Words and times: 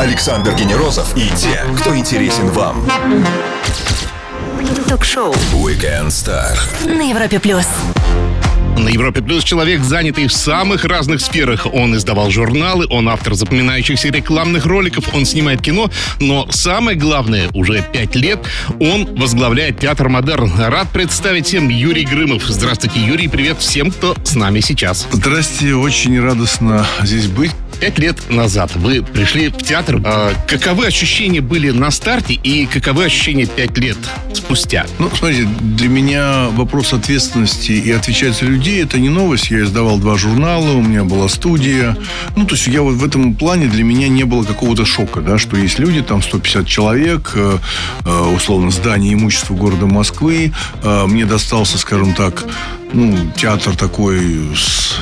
Александр 0.00 0.52
Генерозов 0.54 1.16
и 1.16 1.28
те, 1.36 1.62
кто 1.78 1.96
интересен 1.96 2.48
вам. 2.48 2.84
Ток-шоу 4.88 5.32
Weekend 5.52 6.08
Star. 6.08 6.58
на 6.84 7.08
Европе 7.08 7.38
плюс. 7.38 7.66
На 8.76 8.88
Европе 8.88 9.22
Плюс 9.22 9.42
человек, 9.42 9.82
занятый 9.82 10.26
в 10.26 10.32
самых 10.32 10.84
разных 10.84 11.20
сферах. 11.20 11.66
Он 11.72 11.96
издавал 11.96 12.30
журналы, 12.30 12.86
он 12.90 13.08
автор 13.08 13.34
запоминающихся 13.34 14.08
рекламных 14.08 14.66
роликов, 14.66 15.14
он 15.14 15.24
снимает 15.24 15.62
кино, 15.62 15.90
но 16.20 16.46
самое 16.50 16.96
главное, 16.96 17.48
уже 17.54 17.82
пять 17.92 18.14
лет 18.14 18.40
он 18.78 19.16
возглавляет 19.16 19.80
театр 19.80 20.08
«Модерн». 20.08 20.52
Рад 20.58 20.88
представить 20.90 21.46
всем 21.46 21.68
Юрий 21.68 22.04
Грымов. 22.04 22.44
Здравствуйте, 22.46 23.00
Юрий, 23.00 23.28
привет 23.28 23.58
всем, 23.60 23.90
кто 23.90 24.14
с 24.24 24.34
нами 24.34 24.60
сейчас. 24.60 25.06
Здрасте, 25.10 25.74
очень 25.74 26.20
радостно 26.20 26.86
здесь 27.02 27.28
быть. 27.28 27.52
Пять 27.80 27.98
лет 27.98 28.30
назад 28.30 28.74
вы 28.74 29.02
пришли 29.02 29.48
в 29.48 29.58
театр. 29.58 30.00
А 30.04 30.32
каковы 30.46 30.86
ощущения 30.86 31.42
были 31.42 31.70
на 31.70 31.90
старте 31.90 32.32
и 32.32 32.64
каковы 32.64 33.04
ощущения 33.04 33.44
пять 33.44 33.76
лет 33.76 33.98
спустя? 34.32 34.86
Ну, 34.98 35.10
смотрите, 35.14 35.46
для 35.60 35.88
меня 35.88 36.48
вопрос 36.52 36.94
ответственности 36.94 37.72
и 37.72 37.90
отвечать 37.90 38.34
за 38.34 38.46
людей 38.46 38.82
это 38.82 38.98
не 38.98 39.10
новость. 39.10 39.50
Я 39.50 39.62
издавал 39.62 39.98
два 39.98 40.16
журнала, 40.16 40.72
у 40.72 40.82
меня 40.82 41.04
была 41.04 41.28
студия. 41.28 41.96
Ну, 42.34 42.46
то 42.46 42.54
есть 42.54 42.66
я 42.66 42.80
вот 42.80 42.94
в 42.94 43.04
этом 43.04 43.34
плане 43.34 43.66
для 43.66 43.84
меня 43.84 44.08
не 44.08 44.24
было 44.24 44.42
какого-то 44.42 44.86
шока, 44.86 45.20
да, 45.20 45.36
что 45.36 45.56
есть 45.56 45.78
люди, 45.78 46.02
там 46.02 46.22
150 46.22 46.66
человек, 46.66 47.32
э, 47.34 47.58
э, 48.04 48.20
условно, 48.34 48.70
здание 48.70 49.12
имущества 49.12 49.54
города 49.54 49.86
Москвы. 49.86 50.52
Э, 50.82 51.06
Мне 51.06 51.26
достался, 51.26 51.76
скажем 51.76 52.14
так, 52.14 52.44
ну, 52.92 53.14
театр 53.36 53.76
такой 53.76 54.48
с 54.56 54.96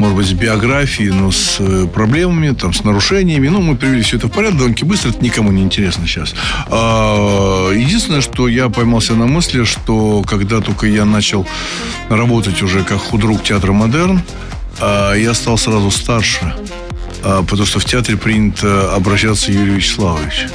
может 0.00 0.16
быть, 0.16 0.26
с 0.26 0.32
биографией, 0.32 1.10
но 1.10 1.30
с 1.30 1.56
э, 1.60 1.86
проблемами, 1.86 2.54
там, 2.54 2.72
с 2.72 2.84
нарушениями. 2.84 3.48
Ну, 3.48 3.60
мы 3.60 3.76
привели 3.76 4.02
все 4.02 4.16
это 4.16 4.28
в 4.28 4.30
порядок 4.30 4.58
довольно 4.58 4.76
быстро, 4.86 5.10
это 5.10 5.22
никому 5.22 5.52
не 5.52 5.62
интересно 5.62 6.06
сейчас. 6.06 6.34
А, 6.68 7.70
единственное, 7.70 8.22
что 8.22 8.48
я 8.48 8.70
поймался 8.70 9.14
на 9.14 9.26
мысли, 9.26 9.64
что 9.64 10.24
когда 10.26 10.60
только 10.60 10.86
я 10.86 11.04
начал 11.04 11.46
работать 12.08 12.62
уже 12.62 12.82
как 12.82 12.96
худрук 12.96 13.42
театра 13.42 13.72
«Модерн», 13.72 14.22
а, 14.80 15.12
я 15.12 15.34
стал 15.34 15.58
сразу 15.58 15.90
старше, 15.90 16.54
а, 17.22 17.42
потому 17.42 17.66
что 17.66 17.78
в 17.78 17.84
театре 17.84 18.16
принято 18.16 18.94
обращаться 18.94 19.52
Юрий 19.52 19.72
Вячеславович. 19.72 20.46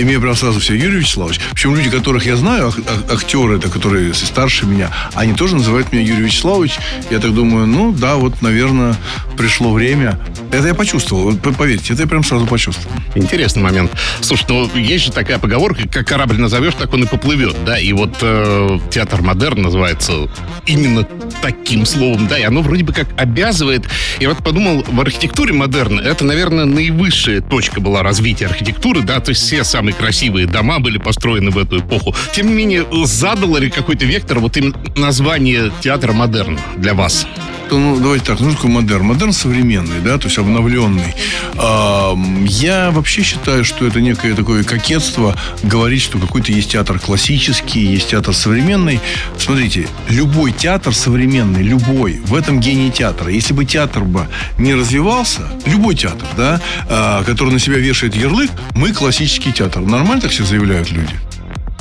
И 0.00 0.04
мне 0.04 0.18
прям 0.18 0.34
сразу 0.34 0.60
все, 0.60 0.74
Юрий 0.74 1.00
Вячеславович. 1.00 1.40
Причем 1.52 1.74
люди, 1.76 1.90
которых 1.90 2.24
я 2.24 2.34
знаю, 2.36 2.68
ак- 2.68 2.78
ак- 2.78 3.12
актеры, 3.12 3.58
это, 3.58 3.68
которые 3.68 4.14
старше 4.14 4.64
меня, 4.64 4.90
они 5.14 5.34
тоже 5.34 5.56
называют 5.56 5.92
меня 5.92 6.02
Юрий 6.02 6.22
Вячеславович. 6.22 6.78
Я 7.10 7.18
так 7.18 7.34
думаю, 7.34 7.66
ну 7.66 7.92
да, 7.92 8.16
вот, 8.16 8.40
наверное, 8.40 8.96
пришло 9.40 9.72
время. 9.72 10.18
Это 10.52 10.68
я 10.68 10.74
почувствовал, 10.74 11.34
поверьте, 11.34 11.94
это 11.94 12.02
я 12.02 12.08
прям 12.08 12.22
сразу 12.22 12.46
почувствовал. 12.46 12.94
Интересный 13.14 13.62
момент. 13.62 13.90
Слушай, 14.20 14.44
ну 14.50 14.70
есть 14.76 15.06
же 15.06 15.12
такая 15.12 15.38
поговорка, 15.38 15.88
как 15.88 16.06
корабль 16.06 16.38
назовешь, 16.38 16.74
так 16.74 16.92
он 16.92 17.04
и 17.04 17.06
поплывет, 17.06 17.56
да? 17.64 17.78
И 17.78 17.90
вот 17.94 18.18
э, 18.20 18.78
театр 18.90 19.22
модерн 19.22 19.62
называется 19.62 20.28
именно 20.66 21.08
таким 21.40 21.86
словом, 21.86 22.28
да, 22.28 22.38
и 22.38 22.42
оно 22.42 22.60
вроде 22.60 22.84
бы 22.84 22.92
как 22.92 23.08
обязывает. 23.16 23.86
Я 24.18 24.28
вот 24.28 24.44
подумал, 24.44 24.84
в 24.86 25.00
архитектуре 25.00 25.54
модерн 25.54 26.00
это, 26.00 26.22
наверное, 26.22 26.66
наивысшая 26.66 27.40
точка 27.40 27.80
была 27.80 28.02
развития 28.02 28.44
архитектуры, 28.44 29.00
да, 29.00 29.20
то 29.20 29.30
есть 29.30 29.40
все 29.40 29.64
самые 29.64 29.94
красивые 29.94 30.46
дома 30.46 30.80
были 30.80 30.98
построены 30.98 31.50
в 31.50 31.56
эту 31.56 31.78
эпоху. 31.78 32.14
Тем 32.34 32.48
не 32.48 32.52
менее, 32.52 32.84
задало 33.06 33.56
ли 33.56 33.70
какой-то 33.70 34.04
вектор 34.04 34.38
вот 34.38 34.58
именно 34.58 34.76
название 34.96 35.72
театра 35.80 36.12
модерн 36.12 36.58
для 36.76 36.92
вас? 36.92 37.26
То, 37.70 37.78
ну, 37.78 38.00
давайте 38.00 38.24
так, 38.24 38.40
ну, 38.40 38.50
что 38.50 38.56
такое 38.56 38.72
модерн? 38.72 39.04
Модерн 39.04 39.32
современный, 39.32 40.00
да, 40.00 40.18
то 40.18 40.26
есть 40.26 40.38
обновленный. 40.38 41.14
Ам, 41.56 42.44
я 42.44 42.90
вообще 42.90 43.22
считаю, 43.22 43.64
что 43.64 43.86
это 43.86 44.00
некое 44.00 44.34
такое 44.34 44.64
кокетство 44.64 45.36
говорить, 45.62 46.02
что 46.02 46.18
какой-то 46.18 46.50
есть 46.50 46.72
театр 46.72 46.98
классический, 46.98 47.86
есть 47.86 48.08
театр 48.08 48.34
современный. 48.34 49.00
Смотрите, 49.38 49.86
любой 50.08 50.50
театр 50.50 50.92
современный, 50.92 51.62
любой, 51.62 52.20
в 52.26 52.34
этом 52.34 52.58
гений 52.58 52.90
театра. 52.90 53.30
Если 53.30 53.52
бы 53.54 53.64
театр 53.64 54.02
бы 54.02 54.26
не 54.58 54.74
развивался, 54.74 55.42
любой 55.64 55.94
театр, 55.94 56.26
да, 56.36 56.60
а, 56.88 57.22
который 57.22 57.52
на 57.52 57.60
себя 57.60 57.78
вешает 57.78 58.16
ярлык, 58.16 58.50
мы 58.74 58.92
классический 58.92 59.52
театр. 59.52 59.82
Нормально 59.82 60.22
так 60.22 60.32
все 60.32 60.42
заявляют 60.42 60.90
люди? 60.90 61.14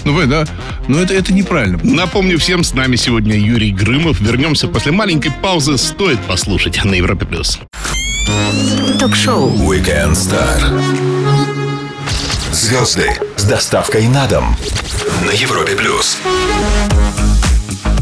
Ну, 0.06 0.14
вы, 0.14 0.26
да? 0.26 0.46
Но 0.88 1.00
это, 1.00 1.14
это 1.14 1.34
неправильно. 1.34 1.80
Напомню 1.84 2.38
всем, 2.40 2.64
с 2.64 2.74
нами 2.74 2.96
сегодня 2.96 3.38
Юрий 3.38 3.72
Грымов. 3.72 4.20
Вернемся 4.20 4.68
после 4.68 4.92
маленькой 4.92 5.32
паузы. 5.32 5.78
Стоит 5.78 6.20
послушать 6.22 6.84
на 6.84 6.96
Европе+. 6.96 7.26
плюс. 7.26 7.60
Ток-шоу 9.00 9.52
Weekend 9.72 10.14
Star. 10.14 10.60
Звезды 12.52 13.12
с 13.36 13.44
доставкой 13.44 14.08
на 14.08 14.28
дом 14.28 14.56
на 15.26 15.32
Европе 15.32 15.76
плюс. 15.76 16.18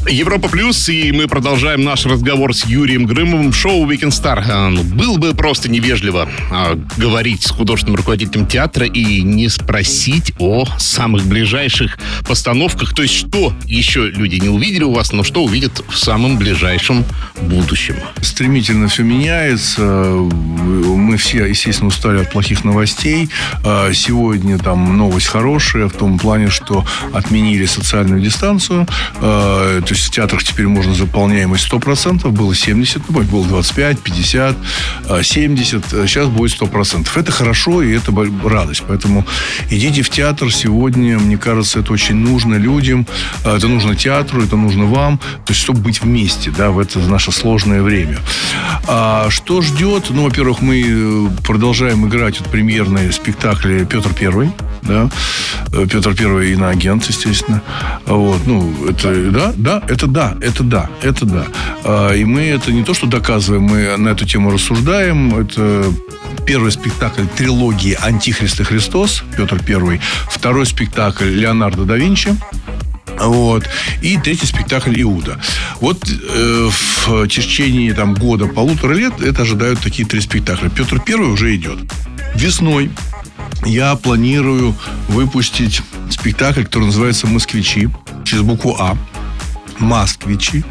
Европа 0.10 0.48
Плюс, 0.48 0.88
и 0.88 1.12
мы 1.12 1.28
продолжаем 1.28 1.84
наш 1.84 2.06
разговор 2.06 2.56
с 2.56 2.66
Юрием 2.66 3.06
Грымовым 3.06 3.52
шоу 3.52 3.90
Weekend 3.90 4.12
Star. 4.12 4.42
А, 4.50 4.70
ну, 4.70 4.84
Было 4.84 5.18
бы 5.18 5.34
просто 5.34 5.70
невежливо 5.70 6.30
а, 6.50 6.80
говорить 6.96 7.44
с 7.44 7.52
художественным 7.52 7.98
руководителем 7.98 8.48
театра 8.48 8.86
и 8.86 9.22
не 9.22 9.50
спросить 9.50 10.34
о 10.40 10.66
самых 10.78 11.26
ближайших 11.26 11.98
постановках. 12.26 12.94
То 12.94 13.02
есть, 13.02 13.16
что 13.16 13.54
еще 13.66 14.10
люди 14.10 14.36
не 14.36 14.48
увидели 14.48 14.84
у 14.84 14.94
вас, 14.94 15.12
но 15.12 15.24
что 15.24 15.44
увидят 15.44 15.84
в 15.90 15.98
самом 15.98 16.38
ближайшем 16.38 17.04
будущем. 17.42 17.96
стремительно 18.22 18.88
все 18.88 19.04
меняется. 19.04 19.82
Мы 19.82 21.18
все, 21.18 21.46
естественно, 21.46 21.90
устали 21.90 22.20
от 22.20 22.32
плохих 22.32 22.64
новостей. 22.64 23.30
А 23.66 23.92
Сегодня 23.94 24.58
там 24.58 24.98
новость 24.98 25.28
хорошая 25.28 25.88
в 25.88 25.94
том 25.94 26.18
плане, 26.18 26.50
что 26.50 26.86
отменили 27.14 27.66
социальную 27.66 28.22
дистанцию. 28.22 28.88
То 29.20 29.84
есть 29.90 29.97
в 30.06 30.12
театрах 30.12 30.44
теперь 30.44 30.68
можно 30.68 30.94
заполняемость 30.94 31.72
100%. 31.72 32.30
Было 32.30 32.56
70, 32.56 33.10
ну, 33.10 33.22
было 33.24 33.46
25, 33.46 34.00
50, 34.00 34.58
а, 35.10 35.24
70. 35.24 35.86
Сейчас 36.08 36.28
будет 36.28 36.52
100%. 36.52 37.18
Это 37.18 37.32
хорошо 37.32 37.82
и 37.82 37.92
это 37.92 38.12
радость. 38.44 38.84
Поэтому 38.88 39.26
идите 39.70 40.02
в 40.02 40.10
театр 40.10 40.54
сегодня. 40.54 41.18
Мне 41.20 41.38
кажется, 41.38 41.80
это 41.80 41.94
очень 41.94 42.16
нужно 42.16 42.56
людям. 42.56 43.08
А, 43.44 43.58
Это 43.58 43.68
нужно 43.68 43.96
театру, 43.96 44.44
это 44.44 44.56
нужно 44.56 44.86
вам. 44.86 45.18
То 45.18 45.54
есть, 45.54 45.62
чтобы 45.62 45.80
быть 45.80 46.02
вместе, 46.02 46.52
да, 46.52 46.70
в 46.70 46.80
это 46.80 47.00
наше 47.00 47.32
сложное 47.32 47.82
время. 47.82 48.20
А 48.88 49.30
что 49.30 49.62
ждет? 49.62 50.06
Ну, 50.10 50.24
во-первых, 50.24 50.62
мы 50.62 50.84
э, 50.86 51.30
продолжаем 51.44 52.08
играть 52.08 52.40
вот 52.40 52.50
премьерные 52.50 53.12
спектакли 53.12 53.86
Петр 53.86 54.14
Первый, 54.14 54.52
да, 54.82 55.10
Э, 55.74 55.86
Петр 55.86 56.14
Первый 56.16 56.54
иноагент, 56.54 57.06
естественно. 57.06 57.62
Вот, 58.06 58.46
ну, 58.46 58.74
это 58.88 59.32
да, 59.32 59.54
да, 59.56 59.84
это 59.88 60.08
да, 60.08 60.38
это 60.42 60.64
да, 60.64 60.90
это 61.02 61.26
да. 61.26 61.46
А, 61.84 62.14
И 62.14 62.24
мы 62.24 62.42
это 62.42 62.72
не 62.72 62.84
то, 62.84 62.94
что 62.94 63.08
доказываем, 63.08 63.64
мы 63.64 63.98
на 63.98 64.10
эту 64.10 64.26
тему 64.26 64.52
рассуждаем. 64.52 65.36
Это 65.36 65.86
первый 66.46 66.72
спектакль 66.72 67.26
трилогии 67.36 67.98
«Антихрист 68.02 68.60
и 68.62 68.64
Христос» 68.64 69.24
Петр 69.36 69.60
Первый. 69.64 70.00
Второй 70.30 70.66
спектакль 70.66 71.26
«Леонардо 71.26 71.84
да 71.84 71.98
Винчи». 71.98 72.36
Вот. 73.20 73.68
И 74.02 74.18
третий 74.18 74.46
спектакль 74.46 75.02
«Иуда». 75.02 75.40
Вот 75.82 76.08
э, 76.08 76.70
в 76.70 77.28
течение 77.28 77.94
там, 77.94 78.14
года, 78.14 78.46
полутора 78.46 78.94
лет 78.94 79.22
это 79.22 79.42
ожидают 79.42 79.80
такие 79.80 80.08
три 80.08 80.22
спектакля. 80.22 80.70
Петр 80.70 81.00
Первый 81.00 81.32
уже 81.32 81.56
идет. 81.56 81.80
Весной 82.36 82.92
я 83.66 83.96
планирую 83.96 84.76
выпустить 85.08 85.82
спектакль, 86.10 86.64
который 86.64 86.86
называется 86.86 87.28
«Москвичи» 87.28 87.90
через 88.24 88.44
букву 88.44 88.76
«А». 88.80 88.98
«Москвичи». 89.80 90.64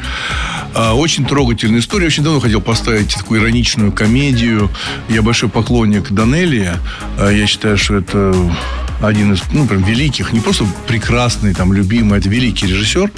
А, 0.75 0.95
Очень 0.95 1.25
трогательная 1.25 1.81
история. 1.81 2.07
Очень 2.07 2.23
давно 2.23 2.41
хотел 2.41 2.61
поставить 2.61 3.15
такую 3.15 3.41
ироничную 3.41 3.93
комедию. 3.93 4.71
Я 5.09 5.23
большой 5.23 5.49
поклонник 5.49 6.11
Данелия. 6.11 6.77
А, 7.19 7.31
Я 7.31 7.47
считаю, 7.47 7.79
что 7.79 7.97
это 7.97 8.35
один 9.03 9.33
из, 9.33 9.43
ну, 9.53 9.67
прям 9.67 9.83
великих, 9.83 10.33
не 10.33 10.41
просто 10.41 10.67
прекрасный, 10.87 11.55
там, 11.55 11.73
любимый, 11.73 12.19
это 12.19 12.29
великий 12.29 12.67
режиссер. 12.67 13.11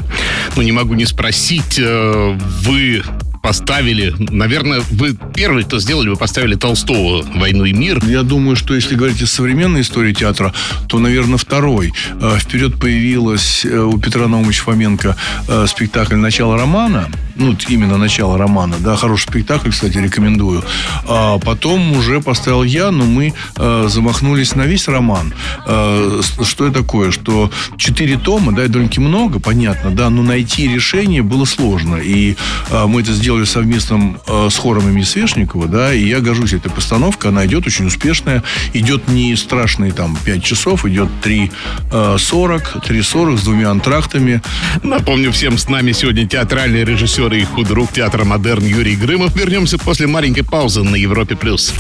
Ну, 0.57 0.63
не 0.63 0.73
могу 0.73 0.95
не 0.95 1.07
спросить, 1.07 1.79
э, 1.79 2.39
вы 2.63 3.03
поставили, 3.49 4.15
наверное, 4.19 4.83
вы 4.91 5.17
первый, 5.35 5.65
кто 5.65 5.81
сделали, 5.81 6.11
вы 6.11 6.17
поставили 6.17 6.55
Толстого 6.55 7.25
«Войну 7.35 7.65
и 7.65 7.73
мир». 7.73 7.99
Я 8.05 8.23
думаю, 8.23 8.57
что 8.57 8.75
если 8.75 8.95
говорить 8.95 9.23
о 9.23 9.27
современной 9.27 9.81
истории 9.81 10.13
театра, 10.13 10.53
то, 10.87 10.99
наверное, 10.99 11.39
второй. 11.39 11.95
Э, 12.21 12.37
Вперед 12.39 12.79
появилась 12.79 13.65
э, 13.65 13.75
у 13.79 13.99
Петра 13.99 14.29
Наумовича 14.29 14.65
Фоменко 14.65 15.17
э, 15.49 15.67
спектакль 15.67 16.17
«Начало 16.17 16.59
романа». 16.59 17.09
Ну, 17.39 17.57
именно 17.69 17.97
начало 17.97 18.37
романа, 18.37 18.77
да, 18.81 18.97
хороший 18.97 19.29
спектакль, 19.29 19.71
кстати, 19.71 19.99
рекомендую. 19.99 20.63
А 21.07 21.39
потом 21.39 21.93
уже 21.93 22.21
поставил 22.21 22.65
я, 22.65 22.91
но 22.91 23.05
мы 23.05 23.33
э, 23.57 23.87
замахнулись 23.89 24.55
на 24.57 24.63
весь 24.63 24.89
роман. 24.89 25.33
Э, 25.67 26.21
что 26.43 26.67
это 26.67 26.83
такое? 26.83 27.13
Что 27.13 27.51
четыре 27.77 28.19
тома, 28.19 28.53
да, 28.53 28.67
довольно-таки 28.67 29.01
много, 29.01 29.39
понятно, 29.39 29.91
да, 29.91 30.11
но 30.11 30.23
найти 30.23 30.69
решение 30.69 31.23
было 31.23 31.45
сложно. 31.45 31.97
И 31.97 32.37
э, 32.71 32.87
мы 32.87 33.03
это 33.03 33.13
сделали 33.13 33.45
совместно 33.45 34.19
э, 34.27 34.49
с 34.51 34.57
хором 34.57 34.89
имени 34.89 35.05
Свешникова, 35.05 35.69
да, 35.69 35.95
и 35.95 36.05
я 36.07 36.21
горжусь 36.21 36.53
этой 36.53 36.71
постановкой, 36.71 37.31
она 37.31 37.47
идет 37.47 37.67
очень 37.67 37.87
успешная, 37.87 38.43
идет 38.73 39.09
не 39.09 39.37
страшные 39.37 39.93
там 39.93 40.19
5 40.25 40.43
часов, 40.43 40.85
идет 40.87 41.09
3.40, 41.23 42.85
3.40 42.85 43.37
с 43.39 43.43
двумя 43.45 43.71
антрактами. 43.71 44.43
Напомню 44.83 45.31
всем, 45.31 45.57
с 45.57 45.69
нами 45.69 45.93
сегодня 45.93 46.27
театральный 46.27 46.85
режиссер 46.85 47.28
и 47.37 47.45
худрук 47.45 47.93
театра 47.93 48.25
«Модерн» 48.25 48.65
Юрий 48.65 48.97
Грымов. 48.97 49.35
Вернемся 49.37 49.79
после 49.79 50.07
маленькой 50.07 50.43
паузы 50.43 50.83
на 50.83 50.97
Европе+. 50.97 51.37
плюс. 51.37 51.73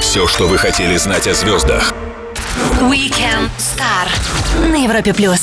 Все, 0.00 0.26
что 0.26 0.46
вы 0.46 0.58
хотели 0.58 0.96
знать 0.96 1.26
о 1.26 1.34
звездах. 1.34 1.92
Weekend 2.80 3.50
Star 3.58 4.08
на 4.70 4.84
Европе 4.84 5.14
плюс. 5.14 5.40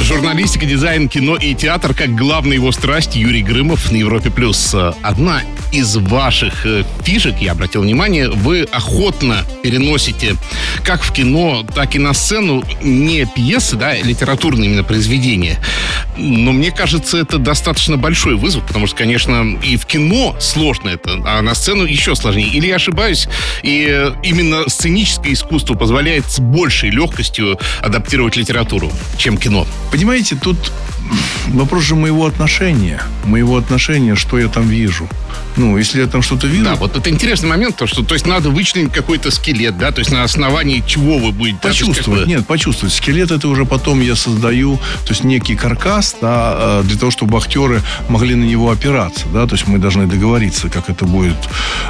Журналистика, 0.00 0.66
дизайн, 0.66 1.08
кино 1.08 1.36
и 1.36 1.54
театр 1.54 1.94
как 1.94 2.14
главная 2.14 2.54
его 2.54 2.72
страсть 2.72 3.16
Юрий 3.16 3.42
Грымов 3.42 3.92
на 3.92 3.96
Европе+. 3.96 4.30
плюс. 4.30 4.74
Одна 5.02 5.42
из 5.72 5.96
ваших 5.96 6.66
э, 6.66 6.84
фишек, 7.04 7.36
я 7.40 7.52
обратил 7.52 7.82
внимание, 7.82 8.28
вы 8.28 8.62
охотно 8.62 9.44
переносите 9.62 10.36
как 10.82 11.02
в 11.02 11.12
кино, 11.12 11.64
так 11.74 11.94
и 11.94 11.98
на 11.98 12.12
сцену 12.12 12.64
не 12.82 13.24
пьесы, 13.24 13.76
да, 13.76 13.94
литературные 13.94 14.68
именно 14.68 14.82
произведения. 14.82 15.60
Но 16.16 16.52
мне 16.52 16.72
кажется, 16.72 17.18
это 17.18 17.38
достаточно 17.38 17.96
большой 17.96 18.34
вызов, 18.34 18.66
потому 18.66 18.86
что, 18.86 18.96
конечно, 18.96 19.58
и 19.62 19.76
в 19.76 19.86
кино 19.86 20.36
сложно 20.40 20.88
это, 20.88 21.20
а 21.24 21.40
на 21.40 21.54
сцену 21.54 21.84
еще 21.84 22.16
сложнее. 22.16 22.48
Или 22.48 22.66
я 22.66 22.76
ошибаюсь, 22.76 23.28
и 23.62 23.86
э, 23.88 24.12
именно 24.24 24.68
сценическое 24.68 25.32
искусство 25.32 25.74
позволяет 25.74 26.28
с 26.28 26.40
большей 26.40 26.90
легкостью 26.90 27.58
адаптировать 27.80 28.36
литературу, 28.36 28.90
чем 29.16 29.36
кино. 29.36 29.66
Понимаете, 29.90 30.36
тут 30.36 30.72
вопрос 31.48 31.84
же 31.84 31.94
моего 31.94 32.26
отношения. 32.26 33.02
Моего 33.24 33.56
отношения, 33.56 34.14
что 34.14 34.38
я 34.38 34.48
там 34.48 34.68
вижу. 34.68 35.08
Ну, 35.56 35.76
если 35.76 36.00
я 36.00 36.06
там 36.06 36.22
что-то 36.22 36.46
вижу... 36.46 36.64
Да, 36.64 36.74
вот 36.76 36.96
это 36.96 37.10
интересный 37.10 37.48
момент, 37.48 37.76
то, 37.76 37.86
что 37.86 38.02
то 38.02 38.14
есть 38.14 38.26
надо 38.26 38.50
вычленить 38.50 38.92
какой-то 38.92 39.30
скелет, 39.30 39.76
да, 39.78 39.90
то 39.90 40.00
есть 40.00 40.10
на 40.10 40.22
основании 40.22 40.82
чего 40.86 41.18
вы 41.18 41.32
будете... 41.32 41.58
Почувствовать, 41.58 42.22
да, 42.22 42.28
нет, 42.28 42.46
почувствовать. 42.46 42.94
Скелет 42.94 43.30
это 43.30 43.48
уже 43.48 43.64
потом 43.64 44.00
я 44.00 44.16
создаю, 44.16 44.76
то 44.76 45.10
есть 45.10 45.24
некий 45.24 45.56
каркас, 45.56 46.16
да, 46.20 46.80
э, 46.80 46.82
для 46.84 46.98
того, 46.98 47.10
чтобы 47.10 47.36
актеры 47.38 47.82
могли 48.08 48.34
на 48.34 48.44
него 48.44 48.70
опираться, 48.70 49.26
да, 49.32 49.46
то 49.46 49.54
есть 49.54 49.66
мы 49.66 49.78
должны 49.78 50.06
договориться, 50.06 50.68
как 50.68 50.88
это 50.88 51.04
будет. 51.04 51.36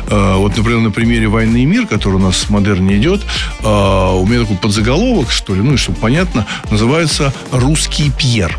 Э, 0.08 0.36
вот, 0.36 0.56
например, 0.56 0.80
на 0.80 0.90
примере 0.90 1.28
«Войны 1.28 1.62
и 1.62 1.66
мир», 1.66 1.86
который 1.86 2.14
у 2.14 2.18
нас 2.18 2.36
в 2.36 2.50
модерне 2.50 2.96
идет, 2.96 3.22
э, 3.60 3.66
у 3.66 4.26
меня 4.26 4.40
такой 4.40 4.56
подзаголовок, 4.56 5.30
что 5.30 5.54
ли, 5.54 5.62
ну, 5.62 5.74
и 5.74 5.76
чтобы 5.76 5.98
понятно, 5.98 6.46
называется 6.70 7.32
«Русский 7.52 8.10
Пьер». 8.10 8.56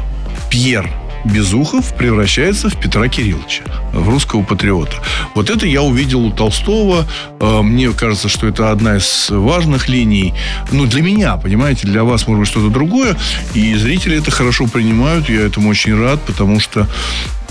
Пьер 0.52 0.92
Безухов 1.24 1.96
превращается 1.96 2.70
в 2.70 2.78
Петра 2.78 3.08
Кирилловича, 3.08 3.64
в 3.94 4.10
русского 4.10 4.44
патриота. 4.44 4.98
Вот 5.34 5.50
это 5.50 5.66
я 5.66 5.82
увидел 5.82 6.26
у 6.26 6.32
Толстого. 6.32 7.08
Э, 7.40 7.62
мне 7.62 7.92
кажется, 7.92 8.28
что 8.28 8.48
это 8.48 8.70
одна 8.70 8.98
из 8.98 9.30
важных 9.30 9.88
линий. 9.88 10.34
Ну, 10.72 10.88
для 10.88 11.02
меня, 11.02 11.38
понимаете, 11.38 11.88
для 11.88 12.04
вас, 12.04 12.28
может 12.28 12.42
быть, 12.42 12.50
что-то 12.50 12.70
другое. 12.70 13.16
И 13.54 13.76
зрители 13.76 14.18
это 14.18 14.30
хорошо 14.30 14.68
принимают. 14.68 15.30
Я 15.30 15.42
этому 15.42 15.70
очень 15.70 15.98
рад, 15.98 16.22
потому 16.24 16.60
что 16.60 16.86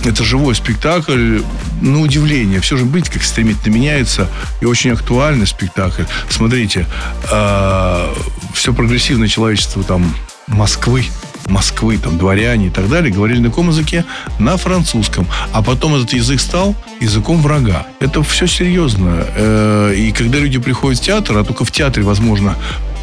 это 0.04 0.22
живой 0.24 0.54
спектакль, 0.54 1.40
на 1.80 2.00
удивление. 2.00 2.60
Все 2.60 2.76
же 2.76 2.84
быть 2.84 3.08
как 3.08 3.22
стремительно 3.22 3.72
меняется. 3.72 4.28
И 4.60 4.66
очень 4.66 4.90
актуальный 4.90 5.46
спектакль. 5.46 6.02
Смотрите, 6.28 6.86
э, 7.30 8.14
все 8.52 8.74
прогрессивное 8.74 9.28
человечество 9.28 9.82
там 9.84 10.14
Москвы 10.48 11.06
Москвы, 11.50 11.98
там, 11.98 12.16
дворяне 12.18 12.68
и 12.68 12.70
так 12.70 12.88
далее, 12.88 13.12
говорили 13.12 13.40
на 13.40 13.48
каком 13.48 13.68
языке? 13.68 14.04
На 14.38 14.56
французском. 14.56 15.26
А 15.52 15.62
потом 15.62 15.94
этот 15.96 16.12
язык 16.12 16.40
стал 16.40 16.74
языком 17.00 17.42
врага. 17.42 17.86
Это 18.00 18.22
все 18.22 18.46
серьезно. 18.46 19.26
Э, 19.34 19.94
и 19.94 20.12
когда 20.12 20.38
люди 20.38 20.58
приходят 20.58 21.00
в 21.00 21.02
театр, 21.02 21.36
а 21.36 21.44
только 21.44 21.64
в 21.64 21.72
театре 21.72 22.04
возможно 22.04 22.56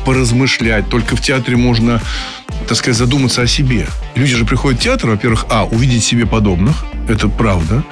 поразмышлять, 0.05 0.89
только 0.89 1.17
в 1.17 1.21
театре 1.21 1.57
можно, 1.57 2.01
так 2.67 2.77
сказать, 2.77 2.97
задуматься 2.97 3.41
о 3.41 3.47
себе. 3.47 3.88
Люди 4.15 4.35
же 4.35 4.45
приходят 4.45 4.79
в 4.79 4.83
театр, 4.83 5.09
во-первых, 5.09 5.45
а, 5.49 5.65
увидеть 5.65 6.03
себе 6.03 6.25
подобных, 6.25 6.85
это 7.07 7.29
правда, 7.29 7.83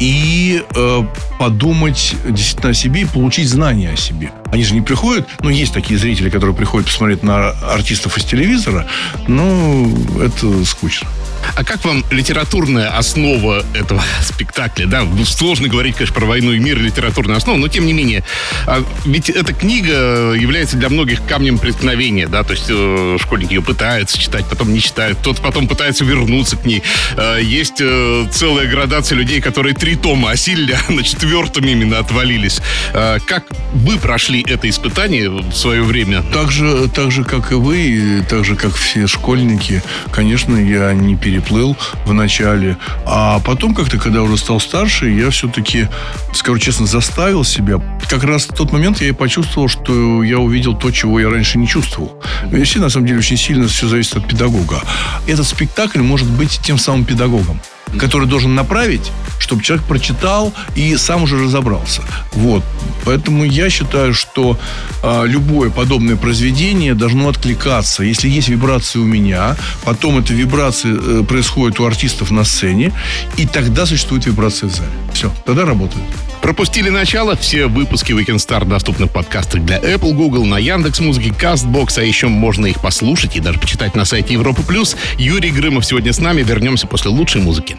и 0.00 0.62
э, 0.74 1.02
подумать 1.38 2.16
действительно 2.28 2.70
о 2.70 2.74
себе 2.74 3.02
и 3.02 3.04
получить 3.04 3.48
знания 3.48 3.90
о 3.90 3.96
себе. 3.96 4.32
Они 4.50 4.64
же 4.64 4.74
не 4.74 4.80
приходят, 4.80 5.28
ну, 5.40 5.50
есть 5.50 5.72
такие 5.72 5.98
зрители, 5.98 6.30
которые 6.30 6.56
приходят 6.56 6.88
посмотреть 6.88 7.22
на 7.22 7.50
артистов 7.50 8.16
из 8.18 8.24
телевизора, 8.24 8.86
но 9.28 9.88
это 10.20 10.64
скучно. 10.64 11.08
А 11.56 11.64
как 11.64 11.84
вам 11.84 12.04
литературная 12.10 12.96
основа 12.96 13.64
этого 13.74 14.02
спектакля? 14.22 14.86
Да, 14.86 15.06
сложно 15.24 15.68
говорить, 15.68 15.96
конечно, 15.96 16.14
про 16.14 16.26
войну 16.26 16.52
и 16.52 16.58
мир, 16.58 16.78
литературная 16.80 17.36
основа, 17.36 17.58
но 17.58 17.68
тем 17.68 17.86
не 17.86 17.92
менее. 17.92 18.24
А 18.66 18.82
ведь 19.04 19.30
эта 19.30 19.52
книга 19.52 20.32
является 20.32 20.76
для 20.76 20.88
многих 20.88 21.24
камнем 21.26 21.58
преткновения, 21.58 22.26
да, 22.26 22.42
то 22.42 22.52
есть 22.52 22.66
э, 22.68 23.18
школьники 23.20 23.52
ее 23.54 23.62
пытаются 23.62 24.03
читать, 24.12 24.44
потом 24.48 24.72
не 24.72 24.80
читают, 24.80 25.18
кто-то 25.18 25.40
потом 25.42 25.68
пытается 25.68 26.04
вернуться 26.04 26.56
к 26.56 26.64
ней. 26.64 26.82
Э, 27.16 27.38
есть 27.42 27.80
э, 27.80 28.26
целая 28.30 28.66
градация 28.66 29.16
людей, 29.16 29.40
которые 29.40 29.74
три 29.74 29.96
тома 29.96 30.30
осилили, 30.30 30.76
а 30.88 30.92
на 30.92 31.02
четвертом 31.02 31.64
именно 31.64 31.98
отвалились. 31.98 32.60
Э, 32.92 33.18
как 33.26 33.44
вы 33.72 33.98
прошли 33.98 34.44
это 34.46 34.68
испытание 34.68 35.30
в 35.30 35.52
свое 35.52 35.82
время? 35.82 36.22
Так 36.32 36.50
же, 36.50 36.88
так 36.88 37.10
же, 37.10 37.24
как 37.24 37.52
и 37.52 37.54
вы, 37.54 38.24
так 38.28 38.44
же, 38.44 38.56
как 38.56 38.74
все 38.74 39.06
школьники, 39.06 39.82
конечно, 40.12 40.56
я 40.56 40.92
не 40.92 41.16
переплыл 41.16 41.76
в 42.04 42.12
начале. 42.12 42.76
А 43.06 43.40
потом 43.40 43.74
как-то, 43.74 43.98
когда 43.98 44.22
уже 44.22 44.36
стал 44.36 44.60
старше, 44.60 45.08
я 45.08 45.30
все-таки, 45.30 45.88
скажу 46.32 46.58
честно, 46.58 46.86
заставил 46.86 47.44
себя. 47.44 47.80
Как 48.08 48.24
раз 48.24 48.44
в 48.44 48.54
тот 48.54 48.72
момент 48.72 49.00
я 49.00 49.08
и 49.08 49.12
почувствовал, 49.12 49.68
что 49.68 50.22
я 50.22 50.38
увидел 50.38 50.74
то, 50.74 50.90
чего 50.90 51.20
я 51.20 51.30
раньше 51.30 51.58
не 51.58 51.66
чувствовал. 51.66 52.22
Все, 52.64 52.78
на 52.78 52.88
самом 52.88 53.06
деле, 53.06 53.18
очень 53.18 53.36
сильно 53.36 53.68
все 53.68 53.88
зависит 53.94 54.16
от 54.16 54.26
педагога. 54.26 54.82
Этот 55.28 55.46
спектакль 55.46 56.00
может 56.00 56.28
быть 56.28 56.58
тем 56.62 56.78
самым 56.78 57.04
педагогом 57.04 57.60
который 57.98 58.26
должен 58.28 58.54
направить, 58.54 59.12
чтобы 59.38 59.62
человек 59.62 59.86
прочитал 59.86 60.52
и 60.74 60.96
сам 60.96 61.22
уже 61.22 61.42
разобрался. 61.42 62.02
Вот. 62.32 62.62
Поэтому 63.04 63.44
я 63.44 63.68
считаю, 63.70 64.14
что 64.14 64.58
э, 65.02 65.24
любое 65.26 65.70
подобное 65.70 66.16
произведение 66.16 66.94
должно 66.94 67.28
откликаться. 67.28 68.02
Если 68.02 68.28
есть 68.28 68.48
вибрации 68.48 68.98
у 68.98 69.04
меня, 69.04 69.56
потом 69.84 70.18
эта 70.18 70.32
вибрация 70.32 70.94
э, 70.94 71.22
происходит 71.24 71.80
у 71.80 71.84
артистов 71.84 72.30
на 72.30 72.44
сцене, 72.44 72.92
и 73.36 73.46
тогда 73.46 73.86
существует 73.86 74.26
вибрация 74.26 74.68
в 74.68 74.72
зале. 74.74 74.90
Все, 75.12 75.30
тогда 75.44 75.64
работает. 75.64 76.04
Пропустили 76.44 76.90
начало? 76.90 77.36
Все 77.36 77.66
выпуски 77.66 78.12
Weekend 78.12 78.36
Star 78.36 78.66
доступны 78.66 79.06
в 79.06 79.10
подкастах 79.10 79.64
для 79.64 79.78
Apple, 79.78 80.12
Google, 80.12 80.44
на 80.44 80.58
Яндекс 80.58 81.00
Музыке, 81.00 81.30
Castbox, 81.30 81.98
а 81.98 82.02
еще 82.02 82.28
можно 82.28 82.66
их 82.66 82.80
послушать 82.80 83.36
и 83.36 83.40
даже 83.40 83.58
почитать 83.58 83.94
на 83.94 84.04
сайте 84.04 84.34
Европы 84.34 84.62
Плюс. 84.62 84.96
Юрий 85.16 85.50
Грымов 85.50 85.86
сегодня 85.86 86.12
с 86.12 86.18
нами. 86.18 86.42
Вернемся 86.42 86.86
после 86.86 87.10
лучшей 87.10 87.40
музыки. 87.40 87.78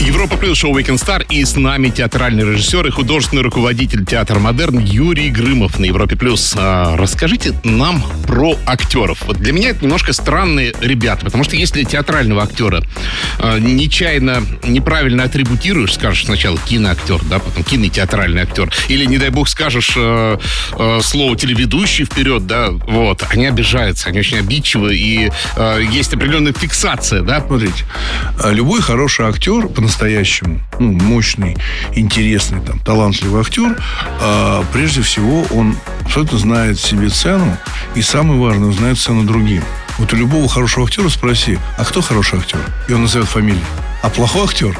Европа 0.00 0.36
плюс 0.36 0.58
шоу 0.58 0.76
Weekend 0.76 0.96
Star 0.96 1.24
и 1.30 1.44
с 1.44 1.56
нами 1.56 1.88
театральный 1.88 2.44
режиссер 2.44 2.86
и 2.86 2.90
художественный 2.90 3.42
руководитель 3.42 4.04
театра 4.04 4.38
Модерн 4.38 4.78
Юрий 4.78 5.30
Грымов 5.30 5.78
на 5.78 5.86
Европе 5.86 6.16
плюс. 6.16 6.54
А, 6.58 6.96
расскажите 6.96 7.54
нам 7.62 8.02
про 8.26 8.56
актеров. 8.66 9.22
Вот 9.26 9.38
для 9.38 9.52
меня 9.52 9.70
это 9.70 9.84
немножко 9.84 10.12
странные 10.12 10.74
ребята, 10.80 11.24
потому 11.24 11.44
что 11.44 11.56
если 11.56 11.84
театрального 11.84 12.42
актера 12.42 12.82
а, 13.38 13.58
нечаянно, 13.58 14.42
неправильно 14.64 15.24
атрибутируешь, 15.24 15.94
скажешь 15.94 16.26
сначала 16.26 16.58
киноактер, 16.58 17.20
да, 17.24 17.38
потом 17.38 17.62
кинотеатральный 17.62 18.42
актер, 18.42 18.70
или, 18.88 19.06
не 19.06 19.18
дай 19.18 19.30
бог, 19.30 19.48
скажешь 19.48 19.94
а, 19.96 20.38
а, 20.72 21.00
слово 21.02 21.36
телеведущий 21.36 22.04
вперед, 22.04 22.46
да, 22.46 22.70
вот, 22.70 23.22
они 23.30 23.46
обижаются, 23.46 24.08
они 24.08 24.18
очень 24.18 24.38
обидчивы, 24.38 24.96
и 24.96 25.30
а, 25.56 25.78
есть 25.78 26.12
определенная 26.12 26.52
фиксация, 26.52 27.22
да. 27.22 27.40
Смотрите, 27.46 27.84
а 28.42 28.50
любой 28.50 28.82
хороший 28.82 29.26
актер 29.26 29.68
по-настоящему 29.84 30.60
ну, 30.78 30.92
мощный, 30.92 31.58
интересный, 31.94 32.62
там, 32.62 32.78
талантливый 32.78 33.42
актер, 33.42 33.76
а, 34.18 34.64
прежде 34.72 35.02
всего 35.02 35.44
он 35.50 35.76
абсолютно 36.06 36.38
знает 36.38 36.80
себе 36.80 37.10
цену, 37.10 37.54
и 37.94 38.00
самое 38.00 38.40
важное, 38.40 38.68
он 38.68 38.72
знает 38.72 38.98
цену 38.98 39.24
другим. 39.24 39.62
Вот 39.98 40.10
у 40.14 40.16
любого 40.16 40.48
хорошего 40.48 40.86
актера 40.86 41.10
спроси, 41.10 41.58
а 41.76 41.84
кто 41.84 42.00
хороший 42.00 42.38
актер? 42.38 42.60
И 42.88 42.94
он 42.94 43.02
назовет 43.02 43.28
фамилию. 43.28 43.62
А 44.00 44.08
плохой 44.08 44.44
актер 44.44 44.74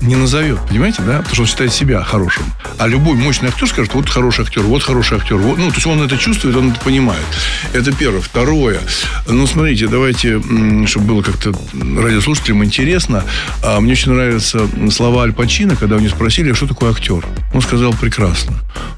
не 0.00 0.16
назовет, 0.16 0.58
понимаете, 0.68 1.02
да? 1.02 1.18
Потому 1.18 1.34
что 1.34 1.42
он 1.42 1.48
считает 1.48 1.72
себя 1.72 2.02
хорошим. 2.02 2.44
А 2.78 2.86
любой 2.86 3.14
мощный 3.16 3.48
актер 3.48 3.68
скажет, 3.68 3.94
вот 3.94 4.08
хороший 4.08 4.44
актер, 4.44 4.62
вот 4.62 4.82
хороший 4.82 5.18
актер. 5.18 5.36
Вот. 5.36 5.58
Ну, 5.58 5.68
то 5.68 5.74
есть 5.74 5.86
он 5.86 6.02
это 6.02 6.16
чувствует, 6.18 6.56
он 6.56 6.72
это 6.72 6.80
понимает. 6.80 7.24
Это 7.72 7.92
первое. 7.92 8.20
Второе. 8.20 8.80
Ну, 9.26 9.46
смотрите, 9.46 9.86
давайте, 9.86 10.40
чтобы 10.86 11.06
было 11.06 11.22
как-то 11.22 11.52
радиослушателям 11.72 12.64
интересно. 12.64 13.24
А, 13.62 13.80
мне 13.80 13.92
очень 13.92 14.12
нравятся 14.12 14.68
слова 14.90 15.22
Аль 15.22 15.32
Пачино, 15.32 15.76
когда 15.76 15.96
у 15.96 16.00
него 16.00 16.10
спросили, 16.10 16.52
что 16.52 16.66
такое 16.66 16.90
актер. 16.90 17.24
Он 17.52 17.62
сказал 17.62 17.94
прекрасно. 17.94 18.54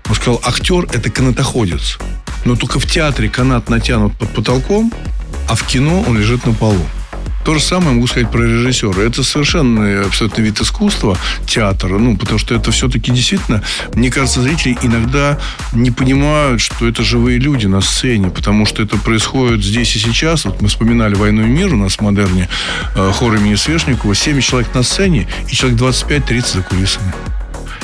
Он 0.08 0.14
сказал, 0.14 0.40
актер– 0.44 0.86
это 0.92 1.10
канатоходец. 1.10 1.98
Но 2.44 2.56
только 2.56 2.80
в 2.80 2.86
театре 2.86 3.28
канат 3.28 3.68
натянут 3.68 4.16
под 4.16 4.30
потолком, 4.30 4.92
а 5.48 5.54
в 5.54 5.66
кино 5.66 6.04
он 6.06 6.18
лежит 6.18 6.46
на 6.46 6.52
полу. 6.52 6.84
То 7.46 7.54
же 7.54 7.60
самое 7.60 7.92
могу 7.92 8.08
сказать 8.08 8.28
про 8.28 8.42
режиссера. 8.42 9.00
Это 9.04 9.22
совершенно 9.22 10.04
абсолютно 10.04 10.42
вид 10.42 10.60
искусства, 10.60 11.16
театра. 11.46 11.96
Ну, 11.96 12.16
потому 12.16 12.40
что 12.40 12.56
это 12.56 12.72
все-таки 12.72 13.12
действительно, 13.12 13.62
мне 13.94 14.10
кажется, 14.10 14.42
зрители 14.42 14.76
иногда 14.82 15.38
не 15.72 15.92
понимают, 15.92 16.60
что 16.60 16.88
это 16.88 17.04
живые 17.04 17.38
люди 17.38 17.66
на 17.66 17.80
сцене, 17.82 18.30
потому 18.30 18.66
что 18.66 18.82
это 18.82 18.98
происходит 18.98 19.62
здесь 19.62 19.94
и 19.94 20.00
сейчас. 20.00 20.44
Вот 20.44 20.60
мы 20.60 20.66
вспоминали 20.66 21.14
«Войну 21.14 21.44
и 21.44 21.48
мир» 21.48 21.72
у 21.72 21.76
нас 21.76 21.94
в 21.94 22.00
модерне, 22.00 22.48
э, 22.96 23.12
хор 23.14 23.36
имени 23.36 23.54
Свешникова. 23.54 24.16
7 24.16 24.40
человек 24.40 24.74
на 24.74 24.82
сцене 24.82 25.28
и 25.48 25.54
человек 25.54 25.78
25-30 25.78 26.52
за 26.52 26.62
кулисами. 26.62 27.12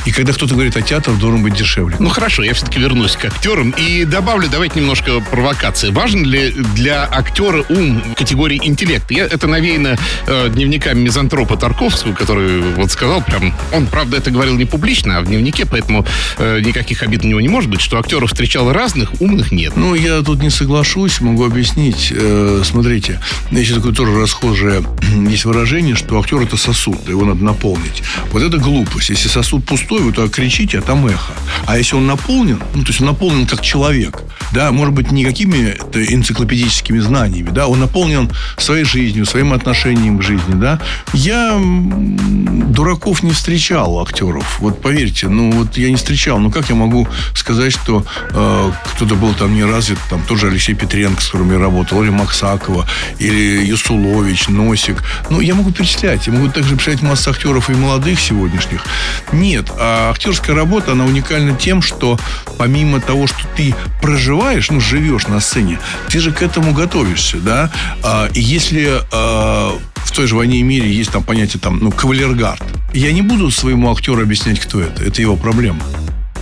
И 0.05 0.13
когда 0.13 0.33
кто-то 0.33 0.55
говорит, 0.55 0.77
а 0.77 0.83
театр 0.83 1.15
должен 1.15 1.43
быть 1.43 1.55
дешевле. 1.55 1.97
Ну 1.99 2.09
хорошо, 2.09 2.43
я 2.43 2.55
все-таки 2.55 2.79
вернусь 2.81 3.17
к 3.17 3.25
актерам 3.25 3.71
и 3.71 4.05
добавлю, 4.05 4.49
давайте 4.51 4.81
немножко 4.81 5.21
провокации. 5.21 5.91
Важен 5.91 6.25
ли 6.25 6.51
для 6.75 7.09
актера 7.11 7.65
ум 7.69 8.03
категории 8.17 8.61
интеллект? 8.63 9.11
Я, 9.11 9.25
это 9.25 9.47
навеяно 9.47 9.97
э, 10.27 10.49
дневниками 10.49 11.01
мизантропа 11.01 11.57
Тарковского, 11.57 12.15
который 12.15 12.61
вот 12.61 12.91
сказал 12.91 13.23
прям, 13.23 13.55
он, 13.73 13.87
правда, 13.87 14.17
это 14.17 14.31
говорил 14.31 14.57
не 14.57 14.65
публично, 14.65 15.19
а 15.19 15.21
в 15.21 15.27
дневнике, 15.27 15.67
поэтому 15.67 16.05
э, 16.39 16.61
никаких 16.61 17.03
обид 17.03 17.25
у 17.25 17.29
него 17.29 17.41
не 17.41 17.49
может 17.49 17.71
быть, 17.71 17.81
что 17.81 17.99
актеров 17.99 18.31
встречал 18.31 18.73
разных, 18.73 19.21
умных 19.21 19.53
нет. 19.53 19.75
Ну, 19.77 19.95
я 19.95 20.23
тут 20.23 20.43
не 20.43 20.51
соглашусь, 20.51 21.21
могу 21.21 21.45
объяснить. 21.45 22.13
Э, 22.15 22.63
смотрите, 22.65 23.21
есть 23.51 23.75
такое 23.75 23.93
тоже 23.93 24.19
расхожее 24.21 24.83
есть 25.29 25.45
выражение, 25.45 25.95
что 25.95 26.19
актер 26.19 26.41
это 26.41 26.57
сосуд, 26.57 27.09
его 27.09 27.25
надо 27.25 27.45
наполнить. 27.45 28.03
Вот 28.33 28.43
это 28.43 28.59
глупость. 28.59 29.11
Если 29.11 29.29
сосуд 29.29 29.65
пустой, 29.65 29.92
пустой, 29.93 30.07
вы 30.07 30.13
туда 30.13 30.29
кричите, 30.29 30.79
а 30.79 30.83
там 30.83 31.07
эхо. 31.07 31.35
А 31.67 31.77
если 31.77 31.97
он 31.97 32.07
наполнен, 32.07 32.63
ну, 32.75 32.83
то 32.83 32.89
есть 32.89 33.01
он 33.01 33.09
наполнен 33.09 33.47
как 33.47 33.61
человек, 33.61 34.23
да, 34.53 34.73
может 34.73 34.95
быть, 34.95 35.11
не 35.11 35.25
какими 35.25 35.77
энциклопедическими 35.95 36.99
знаниями, 36.99 37.51
да, 37.51 37.67
он 37.67 37.81
наполнен 37.81 38.31
своей 38.59 38.85
жизнью, 38.85 39.27
своим 39.27 39.53
отношением 39.53 40.19
к 40.19 40.23
жизни, 40.23 40.55
да. 40.55 40.81
Я 41.13 41.59
дураков 41.59 43.23
не 43.23 43.33
встречал 43.33 44.01
актеров, 44.01 44.61
вот 44.61 44.81
поверьте, 44.81 45.29
ну, 45.29 45.51
вот 45.53 45.77
я 45.77 45.91
не 45.91 45.97
встречал, 45.97 46.39
ну, 46.39 46.51
как 46.51 46.69
я 46.69 46.75
могу 46.75 47.09
сказать, 47.35 47.73
что 47.73 48.05
э, 48.31 48.73
кто-то 48.95 49.15
был 49.15 49.35
там 49.35 49.55
не 49.55 49.65
развит, 49.65 49.99
там 50.11 50.23
тоже 50.23 50.49
Алексей 50.49 50.75
Петренко, 50.75 51.21
с 51.21 51.27
которым 51.27 51.53
я 51.53 51.59
работал, 51.59 52.03
или 52.03 52.11
Максакова, 52.11 52.87
или 53.19 53.65
Юсулович, 53.65 54.49
Носик, 54.49 55.03
ну, 55.31 55.41
я 55.41 55.55
могу 55.55 55.73
перечислять, 55.73 56.27
я 56.27 56.33
могу 56.33 56.49
также 56.49 56.77
перечислять 56.77 57.03
массу 57.03 57.31
актеров 57.31 57.71
и 57.71 57.75
молодых 57.75 58.21
сегодняшних. 58.21 58.85
Нет, 59.33 59.71
а 59.79 60.11
актерская 60.11 60.55
работа, 60.55 60.93
она 60.93 61.05
уникальна 61.05 61.55
тем, 61.57 61.83
что 61.83 62.19
помимо 62.59 63.01
того, 63.01 63.27
что 63.27 63.39
ты 63.57 63.75
проживаешь, 64.01 64.42
ну, 64.71 64.81
живешь 64.81 65.27
на 65.27 65.41
сцене, 65.41 65.79
ты 66.09 66.21
же 66.21 66.33
к 66.33 66.43
этому 66.43 66.73
готовишься, 66.73 67.39
да? 67.39 67.71
А, 68.03 68.29
и 68.35 68.41
если 68.41 69.01
а, 69.13 69.79
в 69.97 70.13
той 70.13 70.27
же 70.27 70.37
«Войне 70.37 70.59
и 70.59 70.63
мире» 70.63 70.93
есть 70.93 71.11
там 71.11 71.23
понятие, 71.23 71.61
там, 71.61 71.79
ну, 71.79 71.91
кавалергард, 71.91 72.63
я 72.93 73.13
не 73.13 73.23
буду 73.23 73.51
своему 73.51 73.91
актеру 73.93 74.23
объяснять, 74.23 74.61
кто 74.61 74.81
это. 74.81 75.05
Это 75.05 75.23
его 75.23 75.37
проблема. 75.37 75.83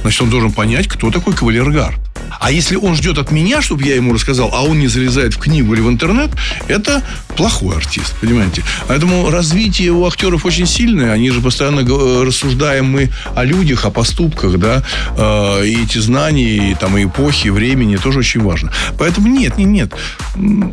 Значит, 0.02 0.22
он 0.22 0.30
должен 0.30 0.52
понять, 0.52 0.88
кто 0.88 1.10
такой 1.10 1.34
кавалергард. 1.34 2.09
А 2.38 2.50
если 2.50 2.76
он 2.76 2.94
ждет 2.94 3.18
от 3.18 3.30
меня, 3.30 3.62
чтобы 3.62 3.84
я 3.84 3.96
ему 3.96 4.14
рассказал, 4.14 4.50
а 4.52 4.62
он 4.62 4.78
не 4.78 4.88
залезает 4.88 5.34
в 5.34 5.38
книгу 5.38 5.74
или 5.74 5.80
в 5.80 5.88
интернет, 5.88 6.30
это 6.68 7.02
плохой 7.36 7.76
артист, 7.76 8.14
понимаете? 8.20 8.62
Поэтому 8.86 9.30
развитие 9.30 9.90
у 9.92 10.06
актеров 10.06 10.44
очень 10.44 10.66
сильное. 10.66 11.12
Они 11.12 11.30
же 11.30 11.40
постоянно 11.40 11.82
рассуждаем 12.24 12.86
мы 12.86 13.10
о 13.34 13.44
людях, 13.44 13.84
о 13.84 13.90
поступках, 13.90 14.58
да, 14.58 14.82
э, 15.16 15.66
и 15.66 15.84
эти 15.84 15.98
знания, 15.98 16.70
и 16.70 16.74
там, 16.74 16.96
и 16.96 17.04
эпохи, 17.04 17.48
и 17.48 17.50
времени 17.50 17.96
тоже 17.96 18.20
очень 18.20 18.40
важно. 18.40 18.72
Поэтому 18.98 19.28
нет, 19.28 19.58
нет, 19.58 19.68
нет. 19.68 19.92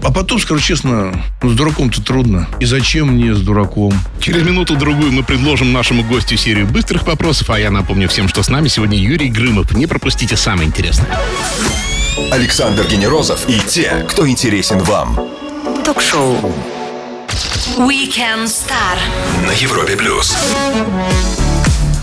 А 0.04 0.12
потом, 0.12 0.40
скажу 0.40 0.62
честно, 0.62 1.24
ну, 1.42 1.50
с 1.50 1.54
дураком-то 1.54 2.02
трудно. 2.02 2.48
И 2.60 2.66
зачем 2.66 3.10
мне 3.10 3.34
с 3.34 3.40
дураком? 3.40 3.94
Через 4.20 4.44
минуту-другую 4.44 5.12
мы 5.12 5.24
предложим 5.24 5.72
нашему 5.72 6.04
гостю 6.04 6.38
серию 6.38 6.68
быстрых 6.68 7.06
вопросов, 7.06 7.50
а 7.50 7.60
я 7.60 7.72
напомню 7.72 8.10
всем, 8.10 8.28
что 8.28 8.44
с 8.44 8.50
нами 8.50 8.68
сегодня 8.68 8.98
Юрий 8.98 9.30
Грымов. 9.30 9.72
Не 9.72 9.88
пропустите 9.88 10.36
самое 10.36 10.68
интересное. 10.68 11.08
Александр 12.32 12.86
Генерозов 12.88 13.48
и 13.48 13.60
те, 13.60 14.06
кто 14.10 14.28
интересен 14.28 14.80
вам. 14.80 15.20
Ток-шоу 15.86 16.36
Weekend 17.78 18.46
Star 18.46 18.98
На 19.46 19.52
Европе 19.52 19.96
плюс. 19.96 20.36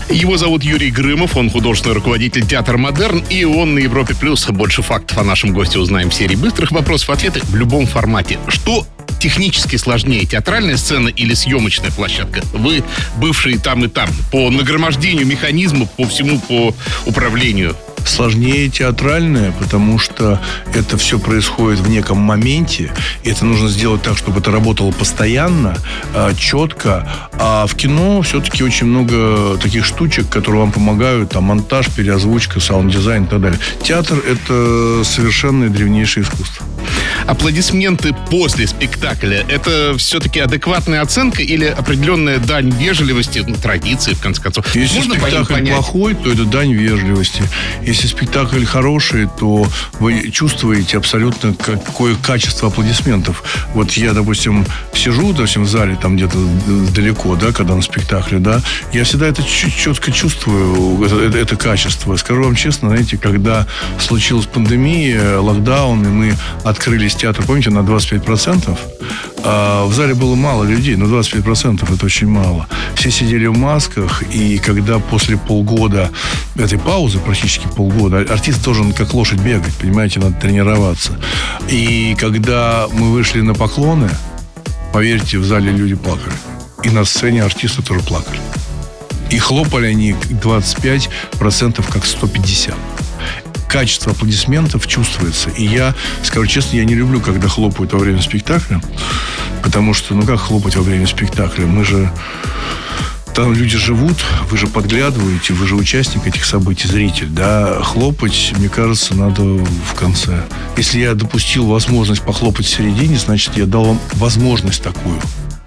Его 0.09 0.37
зовут 0.37 0.63
Юрий 0.63 0.91
Грымов, 0.91 1.35
он 1.35 1.49
художественный 1.49 1.95
руководитель 1.95 2.45
театра 2.45 2.77
«Модерн», 2.77 3.23
и 3.29 3.43
он 3.43 3.73
на 3.73 3.79
Европе+. 3.79 4.13
плюс. 4.15 4.47
Больше 4.47 4.81
фактов 4.81 5.17
о 5.17 5.23
нашем 5.23 5.51
госте 5.51 5.79
узнаем 5.79 6.09
в 6.09 6.13
серии 6.13 6.35
быстрых 6.35 6.71
вопросов-ответы 6.71 7.41
в 7.43 7.55
любом 7.55 7.85
формате. 7.87 8.39
Что 8.47 8.85
технически 9.19 9.75
сложнее, 9.77 10.25
театральная 10.25 10.77
сцена 10.77 11.09
или 11.09 11.33
съемочная 11.33 11.91
площадка? 11.91 12.43
Вы 12.53 12.83
бывшие 13.17 13.57
там 13.57 13.83
и 13.83 13.87
там. 13.87 14.09
По 14.31 14.49
нагромождению 14.51 15.25
механизмов, 15.25 15.89
по 15.91 16.05
всему, 16.05 16.39
по 16.39 16.73
управлению 17.05 17.75
сложнее 18.07 18.69
театральное, 18.69 19.51
потому 19.51 19.99
что 19.99 20.41
это 20.73 20.97
все 20.97 21.19
происходит 21.19 21.79
в 21.79 21.89
неком 21.89 22.17
моменте, 22.17 22.91
и 23.23 23.29
это 23.29 23.45
нужно 23.45 23.69
сделать 23.69 24.01
так, 24.01 24.17
чтобы 24.17 24.39
это 24.39 24.51
работало 24.51 24.91
постоянно, 24.91 25.77
а, 26.13 26.33
четко. 26.35 27.07
А 27.33 27.67
в 27.67 27.75
кино 27.75 28.21
все-таки 28.21 28.63
очень 28.63 28.87
много 28.87 29.57
таких 29.57 29.85
штучек, 29.85 30.29
которые 30.29 30.61
вам 30.61 30.71
помогают, 30.71 31.31
там 31.31 31.45
монтаж, 31.45 31.87
переозвучка, 31.89 32.59
саунд-дизайн 32.59 33.25
и 33.25 33.27
так 33.27 33.41
далее. 33.41 33.59
Театр– 33.83 34.17
это 34.27 35.03
совершенно 35.03 35.69
древнейшее 35.69 36.23
искусство. 36.23 36.65
Аплодисменты 37.27 38.15
после 38.29 38.67
спектакля– 38.67 39.43
это 39.49 39.95
все-таки 39.97 40.39
адекватная 40.39 41.01
оценка 41.01 41.41
или 41.41 41.65
определенная 41.65 42.37
дань 42.37 42.69
вежливости, 42.69 43.43
ну, 43.45 43.55
традиции, 43.55 44.13
в 44.13 44.21
конце 44.21 44.41
концов? 44.41 44.75
Если 44.75 44.97
Можно 44.97 45.15
спектакль 45.15 45.65
плохой, 45.67 46.13
то 46.13 46.31
это 46.31 46.45
дань 46.45 46.73
вежливости. 46.73 47.43
Если 47.81 47.94
спектакль 48.03 48.65
хороший, 48.65 49.27
то 49.39 49.65
вы 49.99 50.31
чувствуете 50.31 50.97
абсолютно 50.97 51.53
какое 51.53 52.15
качество 52.15 52.69
аплодисментов. 52.69 53.43
Вот 53.73 53.91
я, 53.91 54.13
допустим, 54.13 54.65
сижу, 54.93 55.33
допустим, 55.33 55.63
в 55.63 55.69
зале 55.69 55.97
там 56.01 56.15
где-то 56.15 56.37
далеко, 56.93 57.35
да, 57.35 57.51
когда 57.51 57.75
на 57.75 57.81
спектакле, 57.81 58.39
да, 58.39 58.61
я 58.93 59.03
всегда 59.03 59.27
это 59.27 59.43
четко 59.43 60.11
чувствую, 60.11 61.03
это, 61.03 61.37
это 61.37 61.55
качество. 61.55 62.15
Скажу 62.15 62.43
вам 62.43 62.55
честно, 62.55 62.89
знаете, 62.89 63.17
когда 63.17 63.67
случилась 63.99 64.45
пандемия, 64.45 65.39
локдаун, 65.39 66.03
и 66.03 66.09
мы 66.09 66.35
открылись 66.63 67.15
театр, 67.15 67.43
помните, 67.45 67.69
на 67.69 67.79
25%, 67.79 68.77
а 69.34 69.34
в 69.45 69.93
зале 69.93 70.15
было 70.15 70.33
мало 70.33 70.63
людей, 70.63 70.95
но 70.95 71.05
25% 71.05 71.93
это 71.93 72.05
очень 72.05 72.27
мало. 72.27 72.67
Все 72.95 73.11
сидели 73.11 73.45
в 73.45 73.55
масках, 73.55 74.23
и 74.33 74.57
когда 74.57 74.97
после 74.97 75.37
полгода 75.37 76.09
этой 76.55 76.79
паузы, 76.79 77.19
практически 77.19 77.67
полгода, 77.67 78.25
артист 78.27 78.63
должен 78.63 78.91
как 78.91 79.13
лошадь 79.13 79.39
бегать, 79.39 79.75
понимаете, 79.75 80.19
надо 80.19 80.33
тренироваться. 80.33 81.19
И 81.69 82.15
когда 82.19 82.87
мы 82.91 83.11
вышли 83.11 83.41
на 83.41 83.53
поклоны, 83.53 84.09
поверьте, 84.91 85.37
в 85.37 85.45
зале 85.45 85.71
люди 85.71 85.93
плакали. 85.93 86.35
И 86.83 86.89
на 86.89 87.05
сцене 87.05 87.43
артисты 87.43 87.83
тоже 87.83 87.99
плакали. 88.01 88.39
И 89.29 89.37
хлопали 89.37 89.87
они 89.87 90.13
25% 90.13 91.85
как 91.91 92.05
150 92.05 92.75
качество 93.75 94.13
аплодисментов 94.13 94.87
чувствуется. 94.87 95.49
И 95.49 95.65
я, 95.65 95.93
скажу 96.23 96.47
честно, 96.47 96.77
я 96.77 96.85
не 96.85 96.95
люблю, 96.95 97.19
когда 97.19 97.49
хлопают 97.49 97.91
во 97.91 97.99
время 97.99 98.21
спектакля. 98.21 98.81
Потому 99.61 99.93
что, 99.93 100.15
ну 100.15 100.25
как 100.25 100.39
хлопать 100.39 100.77
во 100.77 100.81
время 100.81 101.05
спектакля? 101.05 101.65
Мы 101.65 101.83
же 101.83 102.09
там 103.33 103.51
люди 103.51 103.77
живут, 103.77 104.15
вы 104.49 104.57
же 104.57 104.67
подглядываете, 104.67 105.51
вы 105.51 105.67
же 105.67 105.75
участник 105.75 106.25
этих 106.25 106.45
событий, 106.45 106.87
зритель, 106.87 107.27
да, 107.27 107.81
хлопать, 107.83 108.53
мне 108.57 108.69
кажется, 108.69 109.13
надо 109.13 109.41
в 109.41 109.93
конце. 109.99 110.45
Если 110.77 110.99
я 110.99 111.13
допустил 111.13 111.65
возможность 111.65 112.21
похлопать 112.21 112.67
в 112.67 112.69
середине, 112.69 113.17
значит, 113.17 113.57
я 113.57 113.65
дал 113.65 113.83
вам 113.83 113.99
возможность 114.13 114.81
такую. 114.81 115.19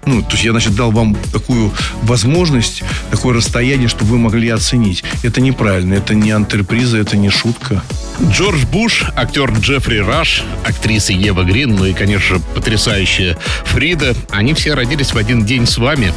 Ну, 0.07 0.23
то 0.23 0.31
есть 0.31 0.43
я, 0.43 0.51
значит, 0.51 0.73
дал 0.73 0.89
вам 0.89 1.15
такую 1.31 1.71
возможность, 2.01 2.81
такое 3.11 3.35
расстояние, 3.35 3.87
чтобы 3.87 4.13
вы 4.13 4.17
могли 4.17 4.49
оценить. 4.49 5.03
Это 5.21 5.39
неправильно, 5.39 5.93
это 5.93 6.15
не 6.15 6.31
антреприза, 6.31 6.97
это 6.97 7.17
не 7.17 7.29
шутка. 7.29 7.83
Джордж 8.27 8.65
Буш, 8.65 9.05
актер 9.15 9.51
Джеффри 9.51 9.99
Раш, 9.99 10.43
актриса 10.65 11.13
Ева 11.13 11.43
Грин, 11.43 11.75
ну 11.75 11.85
и, 11.85 11.93
конечно, 11.93 12.39
потрясающая 12.53 13.37
Фрида. 13.65 14.13
Они 14.29 14.53
все 14.53 14.73
родились 14.73 15.13
в 15.13 15.17
один 15.17 15.45
день 15.45 15.65
с 15.65 15.77
вами. 15.77 16.13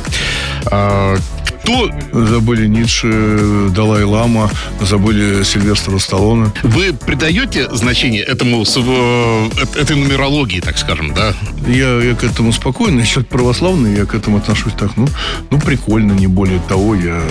А, 0.66 1.16
Кто? 1.62 1.90
Забыли 2.12 2.66
Ницше, 2.66 3.68
Далай-Лама, 3.71 4.50
забыли 4.80 5.44
Сильвестра 5.44 5.99
Сталлоне. 5.99 6.50
Вы 6.64 6.92
придаете 6.92 7.68
значение 7.73 8.23
этому, 8.23 8.64
э, 8.64 9.49
этой 9.76 9.94
нумерологии, 9.94 10.61
так 10.61 10.76
скажем, 10.78 11.14
да? 11.14 11.35
Я, 11.68 12.00
я 12.02 12.14
к 12.16 12.25
этому 12.25 12.52
спокойно. 12.52 13.06
Человек 13.06 13.30
православный, 13.30 13.94
я 13.97 14.06
к 14.06 14.14
этому 14.16 14.38
отношусь 14.38 14.73
так, 14.76 14.97
ну, 14.97 15.06
ну 15.50 15.61
прикольно, 15.61 16.12
не 16.12 16.26
более 16.26 16.61
того. 16.68 16.97
Я 16.97 17.23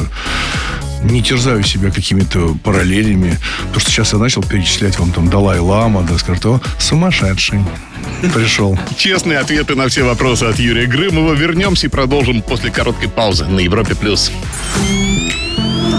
не 1.03 1.21
терзаю 1.21 1.63
себя 1.63 1.91
какими-то 1.91 2.55
параллелями. 2.63 3.37
Потому 3.59 3.79
что 3.79 3.91
сейчас 3.91 4.13
я 4.13 4.19
начал 4.19 4.43
перечислять 4.43 4.97
вам 4.99 5.11
там 5.11 5.29
Далай-Лама, 5.29 6.03
да, 6.03 6.17
скажет, 6.17 6.45
о, 6.45 6.61
сумасшедший 6.77 7.61
пришел. 8.33 8.77
Честные 8.97 9.39
ответы 9.39 9.75
на 9.75 9.87
все 9.87 10.03
вопросы 10.03 10.43
от 10.43 10.59
Юрия 10.59 10.85
Грымова. 10.85 11.33
Вернемся 11.33 11.87
и 11.87 11.89
продолжим 11.89 12.41
после 12.41 12.71
короткой 12.71 13.09
паузы 13.09 13.45
на 13.45 13.59
Европе+. 13.59 13.95
плюс. 13.95 14.31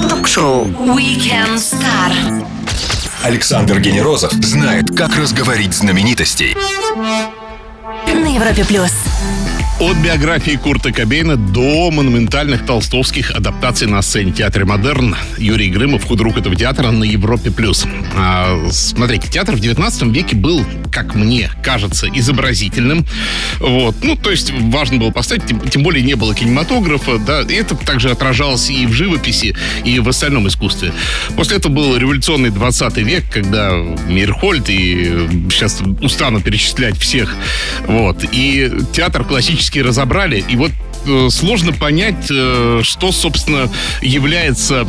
Ток-шоу 0.09 0.66
Weekend 0.66 1.56
Star. 1.56 2.47
Александр 3.23 3.80
Генерозов 3.80 4.32
знает, 4.32 4.97
как 4.97 5.16
разговорить 5.16 5.75
знаменитостей. 5.75 6.56
На 8.06 8.35
Европе+. 8.35 8.64
плюс. 8.64 8.92
От 9.82 9.96
биографии 9.96 10.52
Курта 10.52 10.92
Кобейна 10.92 11.36
до 11.36 11.90
монументальных 11.90 12.64
толстовских 12.64 13.32
адаптаций 13.32 13.88
на 13.88 14.00
сцене 14.00 14.30
театра 14.30 14.64
«Модерн» 14.64 15.16
Юрий 15.38 15.70
Грымов, 15.70 16.04
худрук 16.04 16.38
этого 16.38 16.54
театра 16.54 16.92
на 16.92 17.02
Европе+. 17.02 17.50
плюс. 17.50 17.84
А, 18.16 18.68
смотрите, 18.70 19.28
театр 19.28 19.56
в 19.56 19.58
19 19.58 20.02
веке 20.14 20.36
был, 20.36 20.64
как 20.92 21.16
мне 21.16 21.50
кажется, 21.64 22.06
изобразительным. 22.06 23.04
Вот. 23.58 23.96
Ну, 24.04 24.14
то 24.14 24.30
есть 24.30 24.52
важно 24.52 24.98
было 24.98 25.10
поставить, 25.10 25.46
тем, 25.46 25.58
тем 25.68 25.82
более 25.82 26.04
не 26.04 26.14
было 26.14 26.32
кинематографа, 26.32 27.18
да, 27.18 27.40
и 27.42 27.54
это 27.54 27.74
также 27.74 28.10
отражалось 28.10 28.70
и 28.70 28.86
в 28.86 28.92
живописи, 28.92 29.56
и 29.84 29.98
в 29.98 30.08
остальном 30.08 30.46
искусстве. 30.46 30.92
После 31.34 31.56
этого 31.56 31.72
был 31.72 31.96
революционный 31.96 32.50
20 32.50 32.98
век, 32.98 33.24
когда 33.32 33.72
Мирхольд, 34.08 34.70
и 34.70 35.26
сейчас 35.50 35.80
устану 36.00 36.40
перечислять 36.40 36.96
всех, 36.96 37.34
вот, 37.88 38.24
и 38.30 38.70
театр 38.92 39.24
классический 39.24 39.71
практически 39.72 39.78
разобрали. 39.78 40.44
И 40.48 40.56
вот 40.56 40.70
э, 41.06 41.28
сложно 41.30 41.72
понять, 41.72 42.26
э, 42.30 42.80
что, 42.82 43.12
собственно, 43.12 43.70
является 44.02 44.86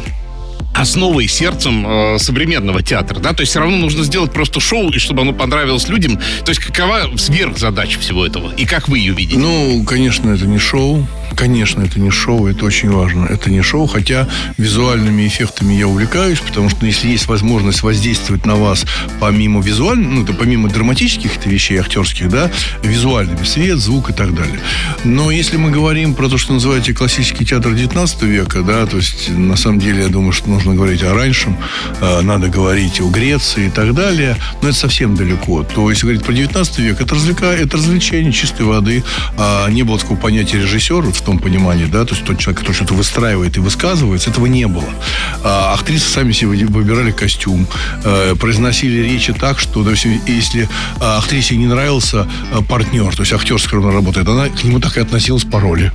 основой, 0.76 1.28
сердцем 1.28 1.86
э, 1.86 2.18
современного 2.20 2.82
театра, 2.82 3.20
да, 3.20 3.34
то 3.34 3.42
есть 3.42 3.52
все 3.52 3.60
равно 3.60 3.78
нужно 3.78 4.04
сделать 4.04 4.32
просто 4.32 4.60
шоу, 4.60 4.90
и 4.90 4.98
чтобы 4.98 5.22
оно 5.22 5.34
понравилось 5.34 5.88
людям. 5.88 6.18
То 6.46 6.50
есть 6.50 6.62
какова 6.62 7.16
сверхзадача 7.16 8.00
всего 8.00 8.26
этого, 8.26 8.52
и 8.58 8.66
как 8.66 8.88
вы 8.88 8.98
ее 8.98 9.14
видите? 9.14 9.38
Ну, 9.38 9.84
конечно, 9.84 10.32
это 10.32 10.48
не 10.48 10.58
шоу, 10.58 11.08
Конечно, 11.36 11.82
это 11.82 12.00
не 12.00 12.10
шоу, 12.10 12.48
это 12.48 12.66
очень 12.66 12.92
важно. 12.92 13.26
Это 13.26 13.50
не 13.50 13.62
шоу, 13.62 13.88
хотя 13.88 14.28
визуальными 14.58 15.28
эффектами 15.28 15.74
я 15.74 15.88
увлекаюсь, 15.88 16.40
потому 16.40 16.70
что 16.70 16.86
если 16.86 17.08
есть 17.08 17.28
возможность 17.28 17.84
воздействовать 17.84 18.46
на 18.46 18.56
вас 18.56 18.86
помимо 19.20 19.62
визуальных, 19.62 20.10
ну, 20.10 20.24
это 20.24 20.34
помимо 20.34 20.70
драматических 20.70 21.46
вещей, 21.46 21.80
актерских, 21.80 22.30
да, 22.30 22.52
визуальными, 22.84 23.44
свет, 23.44 23.80
звук 23.80 24.10
и 24.10 24.14
так 24.14 24.34
далее. 24.36 24.60
Но 25.04 25.32
если 25.32 25.58
мы 25.58 25.72
говорим 25.72 26.14
про 26.14 26.30
то, 26.30 26.38
что 26.38 26.54
называете 26.54 26.94
классический 26.94 27.46
театр 27.46 27.74
19 27.74 28.22
века, 28.24 28.62
да, 28.62 28.86
то 28.86 28.98
есть 28.98 29.30
на 29.30 29.56
самом 29.56 29.80
деле 29.80 30.04
я 30.04 30.10
думаю, 30.10 30.32
что 30.32 30.50
нужно 30.50 30.76
говорить 30.76 31.04
о 31.04 31.14
раньшем, 31.14 31.58
э, 32.02 32.22
надо 32.22 32.48
говорить 32.48 33.02
о 33.02 33.10
Греции 33.10 33.68
и 33.68 33.70
так 33.70 33.94
далее, 33.94 34.38
но 34.62 34.70
это 34.70 34.78
совсем 34.78 35.16
далеко. 35.16 35.64
То 35.64 35.90
есть 35.90 36.04
говорить 36.04 36.24
про 36.24 36.34
19 36.34 36.80
век, 36.80 37.02
это, 37.02 37.16
развлека... 37.16 37.46
это 37.46 37.78
развлечение 37.78 38.32
чистой 38.32 38.66
воды, 38.66 39.04
а 39.38 39.70
не 39.70 39.84
было 39.84 39.98
такого 40.00 40.18
понятия 40.18 40.58
режиссер, 40.58 41.06
в 41.24 41.26
том 41.26 41.40
понимании, 41.40 41.86
да, 41.86 42.04
то 42.04 42.14
есть 42.14 42.26
тот 42.26 42.38
человек, 42.38 42.60
который 42.60 42.76
что-то 42.76 42.94
выстраивает 42.96 43.56
и 43.56 43.62
высказывается, 43.62 44.30
этого 44.30 44.46
не 44.46 44.68
было. 44.68 44.90
А, 45.44 45.74
актрисы 45.74 46.10
сами 46.10 46.34
себе 46.34 46.66
выбирали 46.66 47.12
костюм, 47.12 47.66
э, 48.04 48.36
произносили 48.36 49.02
речи 49.02 49.34
так, 49.34 49.58
что 49.60 49.84
допустим, 49.84 50.20
если 50.28 50.68
а, 51.00 51.20
актрисе 51.20 51.56
не 51.56 51.66
нравился 51.66 52.28
а, 52.52 52.62
партнер, 52.62 53.16
то 53.16 53.22
есть 53.22 53.32
актер, 53.32 53.58
с 53.58 53.64
которым 53.64 53.86
она 53.86 53.94
работает, 53.94 54.28
она 54.28 54.50
к 54.50 54.64
нему 54.66 54.82
так 54.82 54.98
и 54.98 55.00
относилась 55.00 55.46
по 55.46 55.62
роли. 55.62 55.94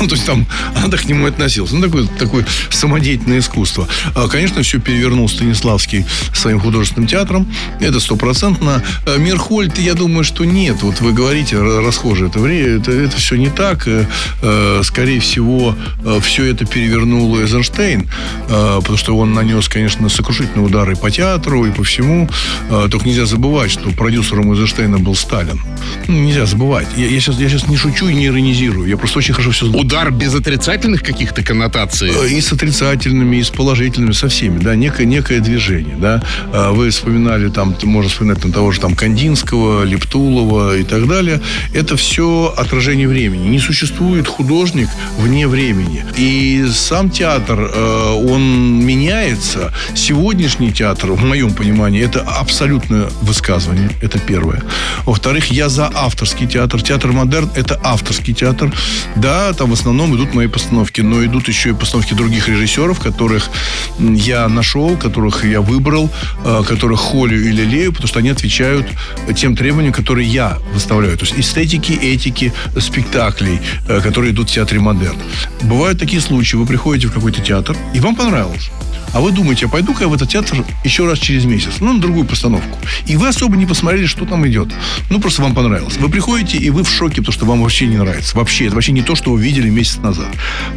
Ну, 0.00 0.06
то 0.06 0.14
есть 0.14 0.26
там 0.26 0.46
так 0.90 1.00
к 1.00 1.04
нему 1.04 1.26
относилась. 1.26 1.72
Ну, 1.72 1.82
такое, 1.82 2.06
такое 2.18 2.46
самодеятельное 2.70 3.40
искусство. 3.40 3.86
А, 4.14 4.28
конечно, 4.28 4.62
все 4.62 4.80
перевернул 4.80 5.28
Станиславский 5.28 6.06
своим 6.34 6.60
художественным 6.60 7.06
театром. 7.06 7.46
Это 7.80 8.00
стопроцентно. 8.00 8.82
Мирхольд, 9.18 9.78
я 9.78 9.94
думаю, 9.94 10.24
что 10.24 10.44
нет. 10.44 10.82
Вот 10.82 11.00
вы 11.00 11.12
говорите, 11.12 11.60
расхоже 11.60 12.26
это 12.26 12.40
это, 12.40 12.92
это 12.92 13.16
все 13.16 13.36
не 13.36 13.50
так. 13.50 13.86
Э, 13.86 14.06
Э, 14.42 14.80
скорее 14.84 15.20
всего, 15.20 15.74
э, 16.04 16.18
все 16.22 16.44
это 16.46 16.64
перевернул 16.64 17.38
Эйзенштейн, 17.38 18.08
э, 18.48 18.78
потому 18.80 18.96
что 18.96 19.16
он 19.16 19.32
нанес, 19.32 19.68
конечно, 19.68 20.08
сокрушительные 20.08 20.66
удары 20.66 20.96
по 20.96 21.10
театру, 21.10 21.66
и 21.66 21.70
по 21.70 21.84
всему. 21.84 22.28
Только 22.90 23.06
нельзя 23.06 23.26
забывать, 23.26 23.70
что 23.70 23.90
продюсером 23.90 24.52
Эйзенштейна 24.52 24.98
был 24.98 25.14
Сталин. 25.14 25.60
Ну, 26.08 26.20
нельзя 26.20 26.46
забывать. 26.46 26.86
Я, 26.96 27.06
я, 27.06 27.20
сейчас, 27.20 27.38
я 27.38 27.48
сейчас 27.48 27.68
не 27.68 27.76
шучу 27.76 28.08
и 28.08 28.14
не 28.14 28.26
иронизирую. 28.26 28.88
Я 28.88 28.96
просто 28.96 29.18
очень 29.18 29.34
хорошо 29.34 29.50
все 29.50 29.66
знаю. 29.66 29.79
Удар 29.80 30.10
без 30.10 30.34
отрицательных 30.34 31.02
каких-то 31.02 31.42
коннотаций? 31.42 32.10
И 32.30 32.38
с 32.42 32.52
отрицательными, 32.52 33.38
и 33.38 33.42
с 33.42 33.48
положительными, 33.48 34.12
со 34.12 34.28
всеми. 34.28 34.58
Да, 34.58 34.74
некое, 34.74 35.06
некое 35.06 35.40
движение. 35.40 35.96
Да. 35.96 36.22
Вы 36.72 36.90
вспоминали, 36.90 37.48
там, 37.48 37.74
можно 37.84 38.10
вспоминать 38.10 38.42
там, 38.42 38.52
того 38.52 38.72
же 38.72 38.80
там, 38.80 38.94
Кандинского, 38.94 39.84
Лептулова 39.84 40.76
и 40.76 40.84
так 40.84 41.08
далее. 41.08 41.40
Это 41.72 41.96
все 41.96 42.52
отражение 42.58 43.08
времени. 43.08 43.48
Не 43.48 43.58
существует 43.58 44.28
художник 44.28 44.88
вне 45.16 45.48
времени. 45.48 46.04
И 46.18 46.66
сам 46.70 47.08
театр, 47.08 47.70
э, 47.74 48.26
он 48.28 48.84
меняется. 48.84 49.72
Сегодняшний 49.94 50.72
театр, 50.72 51.12
в 51.12 51.24
моем 51.24 51.54
понимании, 51.54 52.04
это 52.04 52.20
абсолютное 52.20 53.08
высказывание. 53.22 53.88
Это 54.02 54.18
первое. 54.18 54.62
Во-вторых, 55.06 55.50
я 55.50 55.70
за 55.70 55.90
авторский 55.94 56.46
театр. 56.46 56.82
Театр 56.82 57.12
модерн– 57.12 57.48
это 57.56 57.80
авторский 57.82 58.34
театр. 58.34 58.70
Да, 59.16 59.54
там 59.54 59.69
в 59.70 59.72
основном 59.72 60.16
идут 60.16 60.34
мои 60.34 60.48
постановки, 60.48 61.00
но 61.00 61.24
идут 61.24 61.48
еще 61.48 61.70
и 61.70 61.72
постановки 61.72 62.14
других 62.14 62.48
режиссеров, 62.48 62.98
которых 62.98 63.50
я 63.98 64.48
нашел, 64.48 64.96
которых 64.96 65.44
я 65.44 65.60
выбрал, 65.60 66.10
э, 66.44 66.62
которых 66.66 66.98
холю 66.98 67.40
или 67.40 67.62
лею, 67.62 67.92
потому 67.92 68.08
что 68.08 68.18
они 68.18 68.30
отвечают 68.30 68.86
тем 69.36 69.56
требованиям, 69.56 69.92
которые 69.92 70.28
я 70.28 70.58
выставляю. 70.74 71.16
То 71.16 71.24
есть 71.24 71.38
эстетики, 71.38 71.92
этики 71.92 72.52
спектаклей, 72.78 73.60
э, 73.88 74.00
которые 74.00 74.32
идут 74.32 74.50
в 74.50 74.52
театре 74.52 74.80
модерн. 74.80 75.16
Бывают 75.62 76.00
такие 76.00 76.20
случаи, 76.20 76.56
вы 76.56 76.66
приходите 76.66 77.06
в 77.06 77.12
какой-то 77.12 77.40
театр, 77.40 77.76
и 77.94 78.00
вам 78.00 78.16
понравилось. 78.16 78.70
А 79.12 79.20
вы 79.20 79.32
думаете, 79.32 79.66
а 79.66 79.68
пойду-ка 79.68 80.04
я 80.04 80.08
в 80.08 80.14
этот 80.14 80.28
театр 80.28 80.64
еще 80.84 81.06
раз 81.06 81.18
через 81.18 81.44
месяц, 81.44 81.74
ну, 81.80 81.92
на 81.92 82.00
другую 82.00 82.26
постановку. 82.26 82.78
И 83.06 83.16
вы 83.16 83.28
особо 83.28 83.56
не 83.56 83.66
посмотрели, 83.66 84.06
что 84.06 84.24
там 84.24 84.46
идет. 84.46 84.68
Ну, 85.10 85.20
просто 85.20 85.42
вам 85.42 85.54
понравилось. 85.54 85.96
Вы 85.96 86.08
приходите, 86.08 86.58
и 86.58 86.70
вы 86.70 86.84
в 86.84 86.90
шоке, 86.90 87.16
потому 87.16 87.32
что 87.32 87.46
вам 87.46 87.62
вообще 87.62 87.86
не 87.86 87.96
нравится. 87.96 88.36
Вообще, 88.36 88.66
это 88.66 88.76
вообще 88.76 88.92
не 88.92 89.02
то, 89.02 89.16
что 89.16 89.32
вы 89.32 89.42
видели 89.42 89.59
месяц 89.68 89.98
назад. 89.98 90.28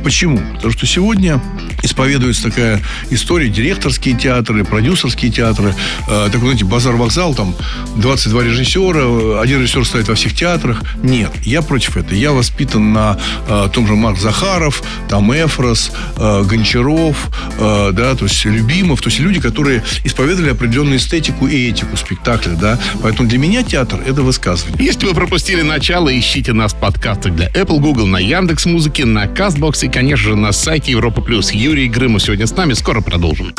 Почему? 0.04 0.38
Потому 0.56 0.74
что 0.74 0.86
сегодня 0.86 1.40
исповедуется 1.84 2.44
такая 2.44 2.82
история, 3.10 3.50
директорские 3.50 4.18
театры, 4.18 4.64
продюсерские 4.64 5.32
театры, 5.32 5.76
э, 6.08 6.30
такой, 6.32 6.48
знаете, 6.48 6.66
базар-вокзал, 6.66 7.36
там 7.36 7.56
22 7.98 8.44
режиссера, 8.44 9.42
один 9.42 9.62
режиссер 9.62 9.86
стоит 9.86 10.08
во 10.08 10.16
всех 10.16 10.34
театрах. 10.34 10.82
Нет, 11.04 11.32
я 11.44 11.62
против 11.62 11.98
этого. 11.98 12.16
Я 12.16 12.32
воспитан 12.32 12.94
на 12.94 13.20
э, 13.48 13.70
том 13.72 13.86
же 13.88 13.94
Марк 13.94 14.18
Захаров, 14.18 14.82
там 15.10 15.32
Эфрос, 15.34 15.92
э, 16.18 16.44
Гончаров, 16.44 17.30
э, 17.60 17.92
да, 17.94 18.16
то 18.16 18.26
есть 18.26 18.46
Любимов, 18.46 19.02
то 19.02 19.10
есть 19.10 19.20
люди, 19.20 19.40
которые 19.40 19.84
исповедовали 20.04 20.52
определенную 20.52 20.98
эстетику 20.98 21.48
и 21.48 21.70
этику 21.70 21.98
спектакля, 21.98 22.52
да. 22.52 22.80
Поэтому 23.02 23.28
для 23.28 23.38
меня 23.38 23.64
театр– 23.64 24.00
это 24.08 24.22
высказывание. 24.22 24.84
Если 24.84 25.06
вы 25.06 25.14
пропустили 25.14 25.62
начало, 25.62 26.18
ищите 26.18 26.54
нас 26.54 26.74
в 26.74 26.80
подкастах 26.80 27.36
для 27.36 27.48
Apple, 27.50 27.80
Google, 27.80 28.08
на 28.08 28.18
Яндекс 28.20 28.66
Музыке, 28.66 29.06
на 29.06 29.26
Castbox 29.26 29.86
и, 29.86 29.90
конечно 29.90 30.30
же, 30.30 30.36
на 30.36 30.52
сайте 30.52 30.92
Европа 30.92 31.22
Плюс. 31.22 31.52
Юрий 31.74 31.88
Грымов 31.88 32.22
сегодня 32.22 32.46
с 32.46 32.52
нами. 32.52 32.74
Скоро 32.74 33.02
продолжим. 33.02 33.52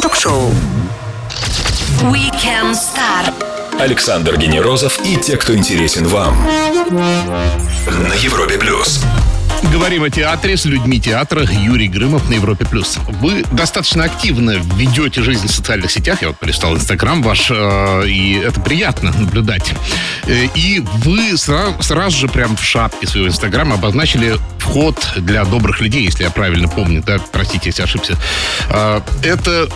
Ток-шоу 0.00 0.52
Weekend 2.02 2.74
Star. 2.74 3.34
Александр 3.80 4.36
Генерозов 4.36 5.04
и 5.04 5.16
те, 5.16 5.36
кто 5.36 5.52
интересен 5.56 6.06
вам. 6.06 6.36
На 6.88 8.14
Европе 8.14 8.56
Плюс. 8.56 9.00
Говорим 9.62 10.04
о 10.04 10.10
театре 10.10 10.56
с 10.56 10.64
людьми 10.64 11.00
театра 11.00 11.44
Юрий 11.44 11.88
Грымов 11.88 12.28
на 12.28 12.34
Европе+. 12.34 12.64
плюс. 12.64 12.98
Вы 13.20 13.44
достаточно 13.52 14.04
активно 14.04 14.52
ведете 14.76 15.22
жизнь 15.22 15.48
в 15.48 15.50
социальных 15.50 15.90
сетях. 15.90 16.22
Я 16.22 16.28
вот 16.28 16.38
полистал 16.38 16.74
Инстаграм 16.74 17.22
ваш, 17.22 17.50
э, 17.50 18.06
и 18.06 18.34
это 18.34 18.60
приятно 18.60 19.12
наблюдать. 19.18 19.72
Э, 20.26 20.46
и 20.54 20.80
вы 20.80 21.36
сразу, 21.36 21.82
сразу 21.82 22.16
же 22.16 22.28
прям 22.28 22.56
в 22.56 22.62
шапке 22.62 23.06
своего 23.06 23.28
Инстаграма 23.28 23.74
обозначили 23.74 24.36
вход 24.58 25.06
для 25.16 25.44
добрых 25.44 25.80
людей, 25.80 26.04
если 26.04 26.24
я 26.24 26.30
правильно 26.30 26.68
помню, 26.68 27.02
да, 27.04 27.18
простите, 27.32 27.66
если 27.66 27.82
ошибся. 27.82 28.16
Э, 28.70 29.00
это 29.22 29.68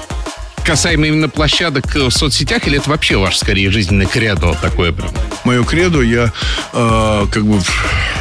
касаемо 0.65 1.07
именно 1.07 1.29
площадок 1.29 1.95
в 1.95 2.11
соцсетях, 2.11 2.67
или 2.67 2.79
это 2.79 2.91
вообще 2.91 3.17
ваш, 3.17 3.37
скорее, 3.39 3.71
жизненный 3.71 4.07
кредо 4.07 4.57
такое 4.61 4.93
прям? 4.93 5.11
Мое 5.45 5.65
кредо, 5.65 6.03
я 6.03 6.33
э, 6.73 7.27
как 7.31 7.45
бы 7.45 7.61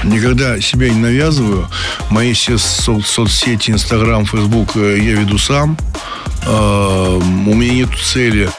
никогда 0.04 0.60
себя 0.62 0.90
не 0.90 1.00
навязываю. 1.00 1.70
Мои 2.10 2.34
все 2.34 2.58
со- 2.58 3.02
соцсети, 3.02 3.72
Инстаграм, 3.72 4.26
Фейсбук 4.26 4.76
э, 4.76 4.98
я 5.00 5.14
веду 5.14 5.38
сам. 5.38 5.78
Э, 6.46 7.20
у 7.20 7.54
меня 7.54 7.74
нет 7.74 7.90
цели 8.02 8.50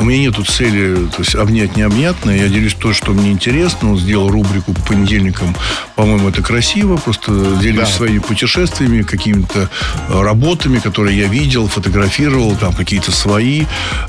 у 0.00 0.04
меня 0.04 0.18
нету 0.22 0.44
цели, 0.44 0.94
то 1.08 1.18
есть 1.18 1.34
обнять 1.34 1.76
необъятное. 1.76 2.38
Я 2.38 2.48
делюсь 2.48 2.74
то, 2.74 2.92
что 2.94 3.12
мне 3.12 3.30
интересно. 3.32 3.90
Вот 3.90 4.00
сделал 4.00 4.30
рубрику 4.30 4.72
по 4.72 4.80
понедельникам. 4.80 5.54
По-моему, 5.94 6.30
это 6.30 6.42
красиво. 6.42 6.96
Просто 6.96 7.32
делюсь 7.60 7.88
Да. 7.88 7.94
своими 7.94 8.18
путешествиями, 8.18 9.02
какими-то 9.02 9.68
э, 10.08 10.22
работами, 10.22 10.78
которые 10.78 11.18
я 11.18 11.26
видел, 11.26 11.68
фотографировал, 11.68 12.56
там 12.56 12.72
какие-то 12.72 13.12
свои. 13.12 13.64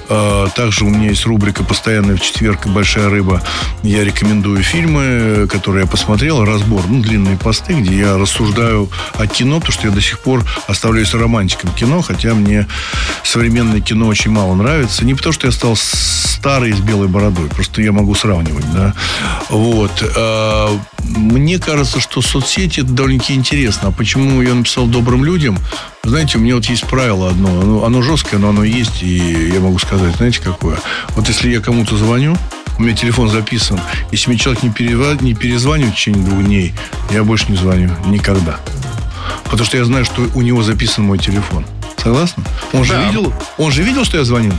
Э, 0.10 0.48
Также 0.56 0.86
у 0.86 0.90
меня 0.90 1.10
есть 1.10 1.26
рубрика 1.26 1.64
постоянная 1.64 2.16
в 2.16 2.22
четверг 2.22 2.68
«Большая 2.68 3.10
рыба». 3.10 3.42
Я 3.84 4.04
рекомендую 4.04 4.64
фильмы, 4.64 5.48
которые 5.50 5.84
я 5.84 5.90
посмотрел, 5.90 6.46
разбор, 6.46 6.84
ну, 6.88 7.02
длинные 7.02 7.36
посты, 7.38 7.74
где 7.74 7.98
я 7.98 8.18
рассуждаю 8.18 8.90
о 9.16 9.28
кино, 9.28 9.60
потому 9.60 9.74
что 9.74 9.88
я 9.88 9.94
до 9.94 10.02
сих 10.02 10.20
пор 10.20 10.44
оставляюсь 10.68 11.14
романтиком 11.14 11.72
кино, 11.72 12.02
хотя 12.02 12.34
мне 12.34 12.66
современное 13.24 13.82
кино 13.82 14.08
очень 14.08 14.32
мало 14.32 14.56
нравится. 14.56 15.04
Не 15.06 15.16
потому, 15.16 15.34
что 15.34 15.48
я 15.48 15.52
стал 15.52 15.76
старый 15.82 16.74
с 16.74 16.80
белой 16.80 17.08
бородой, 17.08 17.50
просто 17.50 17.82
я 17.82 17.92
могу 17.92 18.16
сравнивать, 18.16 18.66
да. 18.74 18.94
Вот. 19.50 19.92
А, 20.18 20.70
Мне 21.04 21.60
кажется, 21.60 22.00
что 22.00 22.22
соцсети 22.22 22.80
это 22.82 22.92
довольно-таки 22.92 23.34
интересно. 23.34 23.90
А 23.90 23.92
почему 23.92 24.42
я 24.42 24.54
написал 24.54 24.86
добрым 24.88 25.24
людям? 25.26 25.58
Знаете, 26.04 26.38
у 26.38 26.42
меня 26.42 26.56
вот 26.56 26.66
есть 26.66 26.86
правило 26.88 27.30
одно. 27.30 27.62
Оно, 27.62 27.86
оно 27.86 28.02
жесткое, 28.02 28.40
но 28.40 28.50
оно 28.50 28.64
есть, 28.64 29.04
и 29.04 29.50
я 29.54 29.60
могу 29.60 29.78
сказать, 29.80 30.16
знаете, 30.16 30.40
какое? 30.42 30.78
Вот 31.16 31.28
если 31.28 31.50
я 31.52 31.60
кому-то 31.60 31.96
звоню, 31.98 32.36
у 32.80 32.82
меня 32.82 32.96
телефон 32.96 33.30
записан. 33.30 33.80
Если 34.12 34.30
мне 34.30 34.40
человек 34.40 34.64
не, 34.64 34.70
перева- 34.70 35.22
не 35.22 35.36
перезванивает 35.36 35.94
в 35.94 35.98
течение 35.98 36.24
двух 36.26 36.44
дней, 36.44 36.74
я 37.12 37.24
больше 37.24 37.46
не 37.50 37.58
звоню. 37.58 37.92
Никогда. 38.08 38.58
Потому 39.44 39.66
что 39.66 39.78
я 39.78 39.86
знаю, 39.86 40.06
что 40.06 40.22
у 40.34 40.42
него 40.42 40.64
записан 40.64 41.04
мой 41.06 41.20
телефон. 41.20 41.66
Согласны? 42.02 42.44
Он 42.74 42.84
же 42.84 42.94
Да. 42.94 43.06
видел, 43.06 43.32
он 43.58 43.72
же 43.72 43.84
видел, 43.84 44.06
что 44.06 44.18
я 44.18 44.24
звонил. 44.24 44.54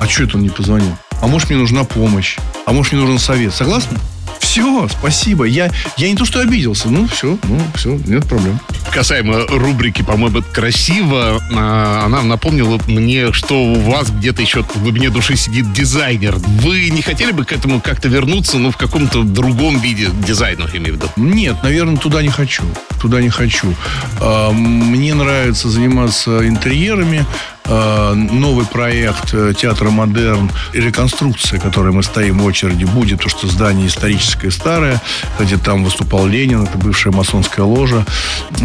А 0.00 0.06
что 0.08 0.24
это 0.24 0.36
он 0.36 0.42
не 0.42 0.50
позвонил? 0.50 0.96
А 1.20 1.26
может, 1.26 1.50
мне 1.50 1.58
нужна 1.58 1.84
помощь? 1.84 2.36
А 2.66 2.72
может, 2.72 2.92
мне 2.92 3.00
нужен 3.02 3.18
совет? 3.18 3.54
Согласны? 3.54 3.98
Все, 4.38 4.88
спасибо. 4.88 5.44
Я, 5.44 5.70
я 5.96 6.08
не 6.08 6.16
то, 6.16 6.24
что 6.24 6.40
обиделся. 6.40 6.88
Ну, 6.88 7.06
все, 7.08 7.36
ну, 7.44 7.60
все, 7.74 7.98
нет 8.06 8.26
проблем. 8.26 8.58
Касаемо 8.92 9.46
рубрики, 9.48 10.02
по-моему, 10.02 10.42
красиво. 10.52 11.40
А, 11.54 12.04
Она 12.06 12.22
напомнила 12.22 12.80
мне, 12.86 13.32
что 13.32 13.62
у 13.62 13.74
вас 13.80 14.10
где-то 14.10 14.40
еще 14.40 14.62
в 14.62 14.82
глубине 14.82 15.10
души 15.10 15.36
сидит 15.36 15.72
дизайнер. 15.72 16.36
Вы 16.36 16.88
не 16.88 17.02
хотели 17.02 17.32
бы 17.32 17.44
к 17.44 17.52
этому 17.52 17.80
как-то 17.80 18.08
вернуться, 18.08 18.58
ну, 18.58 18.70
в 18.70 18.76
каком-то 18.76 19.22
другом 19.22 19.80
виде 19.80 20.08
дизайна, 20.26 20.66
я 20.72 20.78
имею 20.78 20.94
в 20.94 20.96
виду? 20.96 21.08
Нет, 21.16 21.56
наверное, 21.62 21.96
туда 21.96 22.22
не 22.22 22.30
хочу. 22.30 22.62
Туда 23.02 23.20
не 23.20 23.28
хочу. 23.30 23.74
А, 24.20 24.50
Мне 24.52 25.14
нравится 25.14 25.68
заниматься 25.68 26.46
интерьерами. 26.48 27.26
А, 27.70 28.14
Новый 28.14 28.64
проект 28.66 29.34
э, 29.34 29.52
театра 29.56 29.90
«Модерн» 29.90 30.50
реконструкция, 30.72 31.60
которой 31.60 31.92
мы 31.92 32.02
стоим 32.02 32.38
в 32.38 32.44
очереди, 32.44 32.84
будет, 32.84 33.18
потому 33.18 33.30
что 33.30 33.46
здание 33.46 33.88
историческое 33.88 34.50
старое. 34.50 35.00
Кстати, 35.32 35.58
там 35.58 35.84
выступал 35.84 36.26
Ленин, 36.26 36.62
это 36.62 36.78
бывшая 36.78 37.10
масонская 37.10 37.64
ложа. 37.66 38.06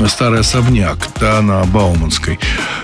Старый 0.07 0.39
особняк, 0.39 0.97
да, 1.19 1.41
на 1.41 1.63
Бауманской. 1.65 2.39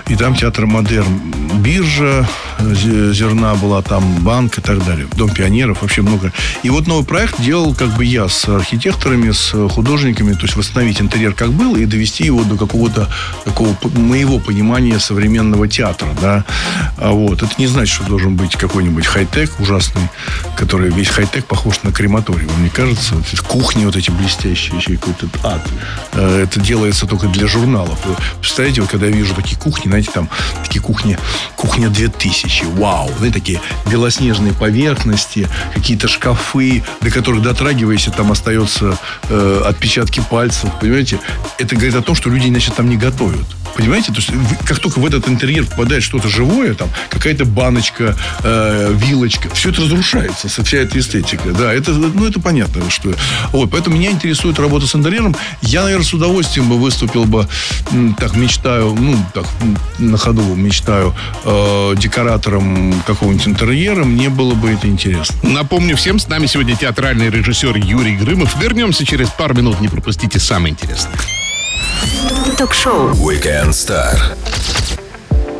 И 0.08 0.16
там 0.16 0.34
театр 0.34 0.66
«Модерн». 0.66 1.20
Биржа 1.60 2.26
зе- 2.58 3.12
зерна 3.12 3.54
была, 3.54 3.82
там 3.82 4.02
банк 4.20 4.58
и 4.58 4.60
так 4.60 4.84
далее. 4.84 5.06
Дом 5.16 5.30
пионеров, 5.30 5.82
вообще 5.82 6.02
много. 6.02 6.32
И 6.62 6.70
вот 6.70 6.86
новый 6.86 7.04
проект 7.04 7.40
делал 7.40 7.74
как 7.74 7.88
бы 7.96 8.04
я 8.04 8.28
с 8.28 8.48
архитекторами, 8.48 9.30
с 9.30 9.68
художниками, 9.68 10.32
то 10.32 10.42
есть 10.42 10.56
восстановить 10.56 11.00
интерьер 11.00 11.34
как 11.34 11.52
был 11.52 11.76
и 11.76 11.84
довести 11.86 12.24
его 12.24 12.44
до 12.44 12.56
какого-то 12.56 13.08
такого 13.44 13.76
моего 13.94 14.38
понимания 14.38 14.98
современного 14.98 15.68
театра, 15.68 16.08
да. 16.20 16.44
А 16.96 17.10
вот. 17.12 17.42
Это 17.42 17.52
не 17.58 17.66
значит, 17.66 17.94
что 17.94 18.04
должен 18.04 18.36
быть 18.36 18.56
какой-нибудь 18.56 19.06
хай-тек 19.06 19.50
ужасный, 19.60 20.08
который 20.56 20.90
весь 20.90 21.08
хай-тек 21.08 21.46
похож 21.46 21.82
на 21.82 21.92
крематорий. 21.92 22.46
Вам 22.46 22.62
не 22.62 22.70
кажется? 22.70 23.14
Вот 23.14 23.26
кухни 23.40 23.84
вот 23.84 23.96
эти 23.96 24.10
блестящие, 24.10 24.76
еще 24.76 24.96
какой-то 24.96 25.28
ад. 25.44 25.66
Э, 26.12 26.44
Это 26.44 26.60
делается 26.60 27.06
только 27.06 27.28
для 27.28 27.46
журналов. 27.46 27.98
Вы 28.04 28.16
представляете, 28.40 28.80
вот 28.80 28.90
когда 28.90 29.06
я 29.06 29.12
вижу 29.12 29.34
такие 29.34 29.58
кухни, 29.58 29.88
знаете, 29.88 30.10
там 30.12 30.28
такие 30.62 30.80
кухни, 30.80 31.18
кухня 31.56 31.88
2000, 31.88 32.64
вау, 32.76 33.10
знаете, 33.18 33.38
такие 33.38 33.60
белоснежные 33.90 34.52
поверхности, 34.52 35.48
какие-то 35.74 36.08
шкафы, 36.08 36.82
до 37.00 37.10
которых 37.10 37.42
дотрагиваешься, 37.42 38.10
там 38.10 38.32
остается 38.32 38.98
э, 39.28 39.62
отпечатки 39.66 40.22
пальцев, 40.30 40.70
понимаете? 40.80 41.18
Это 41.58 41.74
говорит 41.74 41.94
о 41.94 42.02
том, 42.02 42.14
что 42.14 42.30
люди, 42.30 42.48
значит, 42.48 42.74
там 42.74 42.88
не 42.88 42.96
готовят. 42.96 43.46
Понимаете? 43.76 44.12
То 44.12 44.18
есть, 44.18 44.30
как 44.66 44.78
только 44.78 44.98
в 44.98 45.06
этот 45.06 45.28
интерьер 45.28 45.64
попадает 45.64 45.99
что-то 46.00 46.28
живое, 46.28 46.74
там, 46.74 46.88
какая-то 47.08 47.44
баночка, 47.44 48.16
э, 48.42 48.92
вилочка, 48.96 49.48
все 49.54 49.70
это 49.70 49.82
разрушается, 49.82 50.48
со- 50.48 50.64
вся 50.64 50.78
эта 50.78 50.98
эстетика. 50.98 51.50
Да, 51.50 51.72
это, 51.72 51.92
ну, 51.92 52.26
это 52.26 52.40
понятно, 52.40 52.88
что... 52.90 53.12
Вот, 53.52 53.70
поэтому 53.70 53.96
меня 53.96 54.10
интересует 54.10 54.58
работа 54.58 54.86
с 54.86 54.94
интерьером. 54.94 55.36
Я, 55.62 55.82
наверное, 55.82 56.04
с 56.04 56.12
удовольствием 56.14 56.68
бы 56.68 56.78
выступил 56.78 57.24
бы, 57.24 57.46
так, 58.18 58.34
мечтаю, 58.36 58.94
ну, 58.98 59.16
так, 59.34 59.44
на 59.98 60.16
ходу 60.18 60.42
мечтаю, 60.54 61.14
э, 61.44 61.94
декоратором 61.96 63.02
какого-нибудь 63.06 63.48
интерьера. 63.48 64.04
Мне 64.04 64.28
было 64.28 64.54
бы 64.54 64.70
это 64.70 64.86
интересно. 64.86 65.36
Напомню 65.42 65.96
всем, 65.96 66.18
с 66.18 66.28
нами 66.28 66.46
сегодня 66.46 66.76
театральный 66.76 67.30
режиссер 67.30 67.76
Юрий 67.76 68.16
Грымов. 68.16 68.60
Вернемся 68.60 69.04
через 69.04 69.28
пару 69.28 69.54
минут, 69.54 69.80
не 69.80 69.88
пропустите 69.88 70.38
самое 70.38 70.72
интересное. 70.72 71.14
Ток-шоу. 72.58 73.10
Weekend 73.12 73.70
Star. 73.70 74.18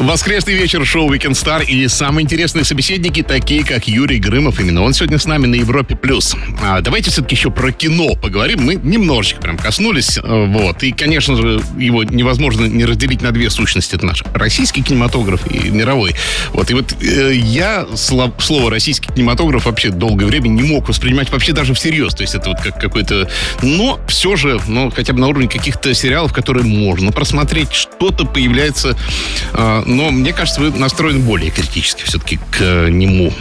Воскресный 0.00 0.54
вечер 0.54 0.86
шоу 0.86 1.12
Weekend 1.12 1.32
Star 1.32 1.62
и 1.62 1.86
самые 1.86 2.24
интересные 2.24 2.64
собеседники, 2.64 3.22
такие 3.22 3.62
как 3.62 3.86
Юрий 3.86 4.18
Грымов. 4.18 4.58
Именно 4.58 4.82
он 4.82 4.94
сегодня 4.94 5.18
с 5.18 5.26
нами 5.26 5.46
на 5.46 5.56
Европе+. 5.56 5.94
плюс. 5.94 6.34
А, 6.62 6.80
давайте 6.80 7.10
все-таки 7.10 7.34
еще 7.34 7.50
про 7.50 7.70
кино 7.70 8.14
поговорим. 8.14 8.62
Мы 8.62 8.76
немножечко 8.76 9.42
прям 9.42 9.58
коснулись. 9.58 10.16
э, 10.16 10.22
Вот. 10.24 10.82
И, 10.82 10.92
конечно 10.92 11.36
же, 11.36 11.60
его 11.76 12.02
невозможно 12.02 12.64
не 12.64 12.86
разделить 12.86 13.20
на 13.20 13.30
две 13.30 13.50
сущности. 13.50 13.94
Это 13.94 14.06
наш 14.06 14.24
российский 14.32 14.82
кинематограф 14.82 15.46
и 15.52 15.68
мировой. 15.68 16.14
Вот. 16.54 16.70
И 16.70 16.74
вот 16.74 16.94
э, 17.02 17.34
я 17.34 17.82
сло- 17.92 18.32
слово 18.40 18.70
российский 18.70 19.12
кинематограф 19.12 19.66
вообще 19.66 19.90
долгое 19.90 20.24
время 20.24 20.48
не 20.48 20.62
мог 20.62 20.88
воспринимать 20.88 21.30
вообще 21.30 21.52
даже 21.52 21.74
всерьез. 21.74 22.14
То 22.14 22.22
есть 22.22 22.34
это 22.34 22.48
вот 22.48 22.60
как 22.62 22.80
какой-то... 22.80 23.28
Но 23.60 24.00
все 24.08 24.34
же, 24.36 24.58
ну, 24.66 24.90
хотя 24.90 25.12
бы 25.12 25.20
на 25.20 25.28
уровне 25.28 25.46
каких-то 25.46 25.92
сериалов, 25.92 26.32
которые 26.32 26.64
можно 26.64 27.12
просмотреть, 27.12 27.74
что-то 27.74 28.24
появляется 28.24 28.96
а, 29.52 29.84
но 29.90 30.10
мне 30.10 30.32
кажется, 30.32 30.60
вы 30.60 30.70
настроены 30.70 31.20
более 31.20 31.50
критически 31.50 32.04
все-таки 32.04 32.36
к 32.36 32.60
э, 32.60 32.88
нему. 32.90 33.32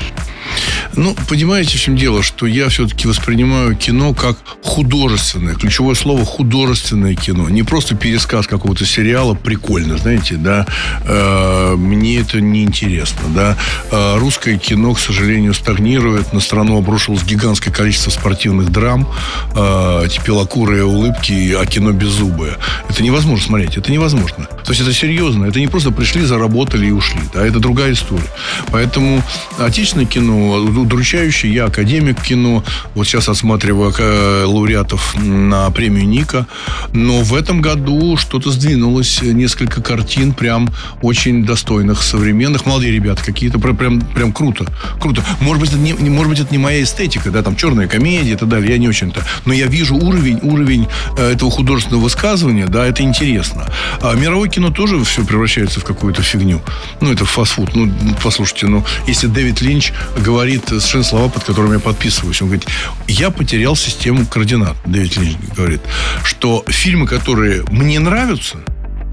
Ну, 0.96 1.16
понимаете, 1.28 1.78
в 1.78 1.82
чем 1.82 1.96
дело? 1.96 2.24
Что 2.24 2.46
я 2.46 2.70
все-таки 2.70 3.08
воспринимаю 3.08 3.76
кино 3.76 4.14
как 4.14 4.38
художественное. 4.64 5.56
Ключевое 5.56 5.96
слово 5.96 6.26
художественное 6.26 7.16
кино. 7.16 7.50
Не 7.50 7.64
просто 7.64 7.96
пересказ 7.96 8.48
какого-то 8.48 8.86
сериала. 8.86 9.34
Прикольно, 9.34 9.98
знаете, 9.98 10.36
да. 10.36 10.66
Э, 11.06 11.76
мне 11.76 12.20
это 12.20 12.42
не 12.42 12.64
интересно, 12.64 13.22
да. 13.30 13.58
Э, 13.92 14.18
русское 14.18 14.58
кино, 14.58 14.94
к 14.94 15.00
сожалению, 15.00 15.54
стагнирует. 15.54 16.34
На 16.34 16.40
страну 16.40 16.78
обрушилось 16.78 17.24
гигантское 17.24 17.74
количество 17.74 18.12
спортивных 18.12 18.72
драм. 18.72 19.08
Э, 19.56 20.04
эти 20.06 20.20
белокурые 20.26 20.86
улыбки, 20.86 21.54
а 21.54 21.66
кино 21.66 21.92
беззубое. 21.92 22.58
Это 22.90 23.04
невозможно 23.04 23.46
смотреть. 23.46 23.78
Это 23.78 23.92
невозможно. 23.92 24.48
То 24.66 24.72
есть 24.72 24.82
это 24.82 24.94
серьезно. 24.94 25.46
Это 25.46 25.60
не 25.60 25.68
просто 25.68 25.92
пришли, 25.92 26.24
заработали 26.24 26.88
и 26.88 26.92
ушли. 26.92 27.22
Да, 27.34 27.46
это 27.46 27.60
другая 27.60 27.94
история. 27.94 28.30
Поэтому 28.72 29.24
отечественное 29.58 30.06
кино 30.06 30.39
удручающее. 30.48 31.54
Я 31.54 31.66
академик 31.66 32.22
кино. 32.22 32.64
Вот 32.96 33.06
сейчас 33.08 33.30
отсматриваю 33.30 33.94
э, 33.98 34.44
лауреатов 34.46 35.16
на 35.16 35.70
премию 35.72 36.08
Ника. 36.08 36.48
Но 36.94 37.22
в 37.22 37.34
этом 37.36 37.62
году 37.62 38.18
что-то 38.18 38.52
сдвинулось. 38.52 39.22
Несколько 39.22 39.82
картин 39.82 40.34
прям 40.34 40.70
очень 41.02 41.46
достойных, 41.46 42.04
современных. 42.04 42.66
Молодые 42.66 42.92
ребята 42.92 43.24
какие-то. 43.24 43.60
Прям, 43.60 43.78
прям, 43.78 44.02
прям 44.02 44.34
круто. 44.34 44.66
Круто. 45.00 45.24
Может 45.40 45.62
быть, 45.62 45.70
это 45.72 45.80
не, 45.80 45.92
не- 45.94 46.10
может 46.10 46.30
быть, 46.30 46.40
это 46.40 46.52
не 46.52 46.58
моя 46.58 46.84
эстетика, 46.84 47.32
да, 47.32 47.42
там 47.42 47.56
черная 47.56 47.88
комедия 47.88 48.34
и 48.34 48.36
так 48.36 48.50
далее. 48.50 48.72
Я 48.72 48.78
не 48.78 48.88
очень-то. 48.88 49.24
Но 49.46 49.54
я 49.54 49.68
вижу 49.68 49.96
уровень, 49.96 50.40
уровень 50.42 50.88
э, 51.18 51.32
этого 51.34 51.52
художественного 51.52 52.04
высказывания, 52.04 52.68
да, 52.68 52.86
это 52.86 53.04
интересно. 53.04 53.66
А 54.02 54.14
мировое 54.16 54.50
кино 54.50 54.70
тоже 54.70 55.04
все 55.04 55.24
превращается 55.26 55.80
в 55.80 55.84
какую-то 55.84 56.22
фигню. 56.22 56.62
Ну, 57.02 57.12
это 57.12 57.26
фастфуд. 57.26 57.76
Ну, 57.76 57.92
послушайте, 58.24 58.68
ну, 58.68 58.86
если 59.08 59.28
Дэвид 59.28 59.62
Линч 59.62 59.92
говорит 60.18 60.29
совершенно 60.30 61.04
слова, 61.04 61.30
под 61.30 61.44
которыми 61.44 61.74
я 61.74 61.80
подписываюсь. 61.80 62.42
Он 62.42 62.48
говорит, 62.50 62.68
я 63.08 63.30
потерял 63.30 63.76
систему 63.76 64.26
координат, 64.26 64.76
Дэвид 64.86 65.18
Линч 65.18 65.38
говорит, 65.56 65.82
что 66.24 66.64
фильмы, 66.68 67.08
которые 67.08 67.64
мне 67.72 68.00
нравятся, 68.00 68.58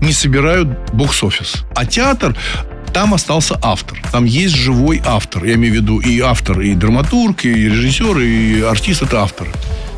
не 0.00 0.12
собирают 0.12 0.68
бокс-офис. 0.92 1.64
А 1.74 1.86
театр 1.86 2.36
там 2.92 3.12
остался 3.14 3.58
автор. 3.62 4.00
Там 4.12 4.24
есть 4.24 4.54
живой 4.54 5.02
автор. 5.04 5.44
Я 5.44 5.54
имею 5.54 5.74
в 5.74 5.76
виду 5.76 5.98
и 6.00 6.20
автор, 6.20 6.60
и 6.60 6.74
драматург, 6.74 7.44
и 7.44 7.68
режиссер, 7.68 8.18
и 8.18 8.62
артист 8.62 9.02
это 9.02 9.22
авторы. 9.22 9.50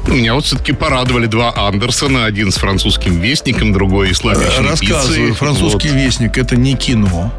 Меня 0.09 0.35
вот 0.35 0.47
все-таки 0.47 0.73
порадовали 0.73 1.27
два 1.27 1.53
Андерсона. 1.55 2.25
Один 2.25 2.51
с 2.51 2.57
французским 2.57 3.21
вестником, 3.21 3.73
другой 3.73 4.15
с 4.15 4.25
лавичной 4.25 4.69
Рассказываю. 4.69 5.35
Французский 5.35 5.91
вот. 5.91 5.97
вестник– 5.97 6.39
это 6.39 6.57
не 6.57 6.77
кино. 6.77 7.33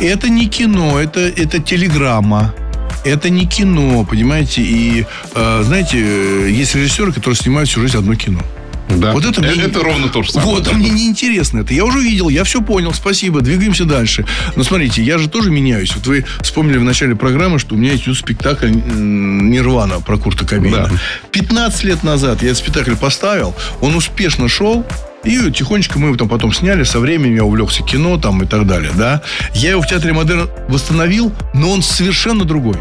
Это 0.00 0.28
не 0.28 0.48
кино, 0.48 0.98
это, 0.98 1.20
это 1.20 1.58
телеграмма. 1.58 2.54
Это 3.04 3.30
не 3.30 3.46
кино, 3.46 4.04
понимаете? 4.08 4.62
И, 4.62 5.06
э, 5.34 5.62
знаете, 5.64 5.98
есть 6.52 6.74
режиссеры, 6.74 7.12
которые 7.12 7.36
снимают 7.36 7.68
всю 7.68 7.80
жизнь 7.80 7.96
одно 7.96 8.14
кино. 8.14 8.40
Да. 8.88 9.12
Вот 9.12 9.24
это, 9.24 9.40
мне... 9.40 9.62
это 9.62 9.80
ровно 9.82 10.08
то 10.08 10.22
же 10.22 10.32
самое. 10.32 10.56
Вот, 10.56 10.68
а 10.68 10.72
мне 10.74 10.90
неинтересно 10.90 11.60
это. 11.60 11.72
Я 11.74 11.84
уже 11.84 12.00
видел, 12.00 12.28
я 12.28 12.44
все 12.44 12.60
понял, 12.60 12.92
спасибо, 12.92 13.40
двигаемся 13.40 13.84
дальше. 13.84 14.26
Но 14.56 14.64
смотрите, 14.64 15.02
я 15.02 15.18
же 15.18 15.28
тоже 15.28 15.50
меняюсь. 15.50 15.94
Вот 15.94 16.06
вы 16.06 16.24
вспомнили 16.40 16.78
в 16.78 16.84
начале 16.84 17.16
программы, 17.16 17.58
что 17.58 17.74
у 17.74 17.78
меня 17.78 17.92
есть 17.92 18.04
спектакль 18.16 18.70
«Нирвана» 18.70 20.00
про 20.00 20.18
Курта 20.18 20.44
Кобейна. 20.44 20.88
Да. 20.90 20.98
15 21.30 21.84
лет 21.84 22.02
назад 22.02 22.42
я 22.42 22.50
этот 22.50 22.58
спектакль 22.58 22.94
поставил, 22.94 23.54
он 23.80 23.94
успешно 23.96 24.48
шел, 24.48 24.84
и 25.24 25.50
тихонечко 25.50 25.98
мы 25.98 26.08
его 26.08 26.16
там 26.16 26.28
потом 26.28 26.52
сняли, 26.52 26.84
со 26.84 26.98
временем 27.00 27.36
я 27.36 27.44
увлекся 27.44 27.82
кино 27.82 28.18
там 28.18 28.42
и 28.42 28.46
так 28.46 28.66
далее, 28.66 28.90
да. 28.96 29.22
Я 29.54 29.70
его 29.70 29.82
в 29.82 29.86
театре 29.86 30.12
Модерн 30.12 30.50
восстановил, 30.68 31.32
но 31.54 31.70
он 31.70 31.82
совершенно 31.82 32.44
другой. 32.44 32.76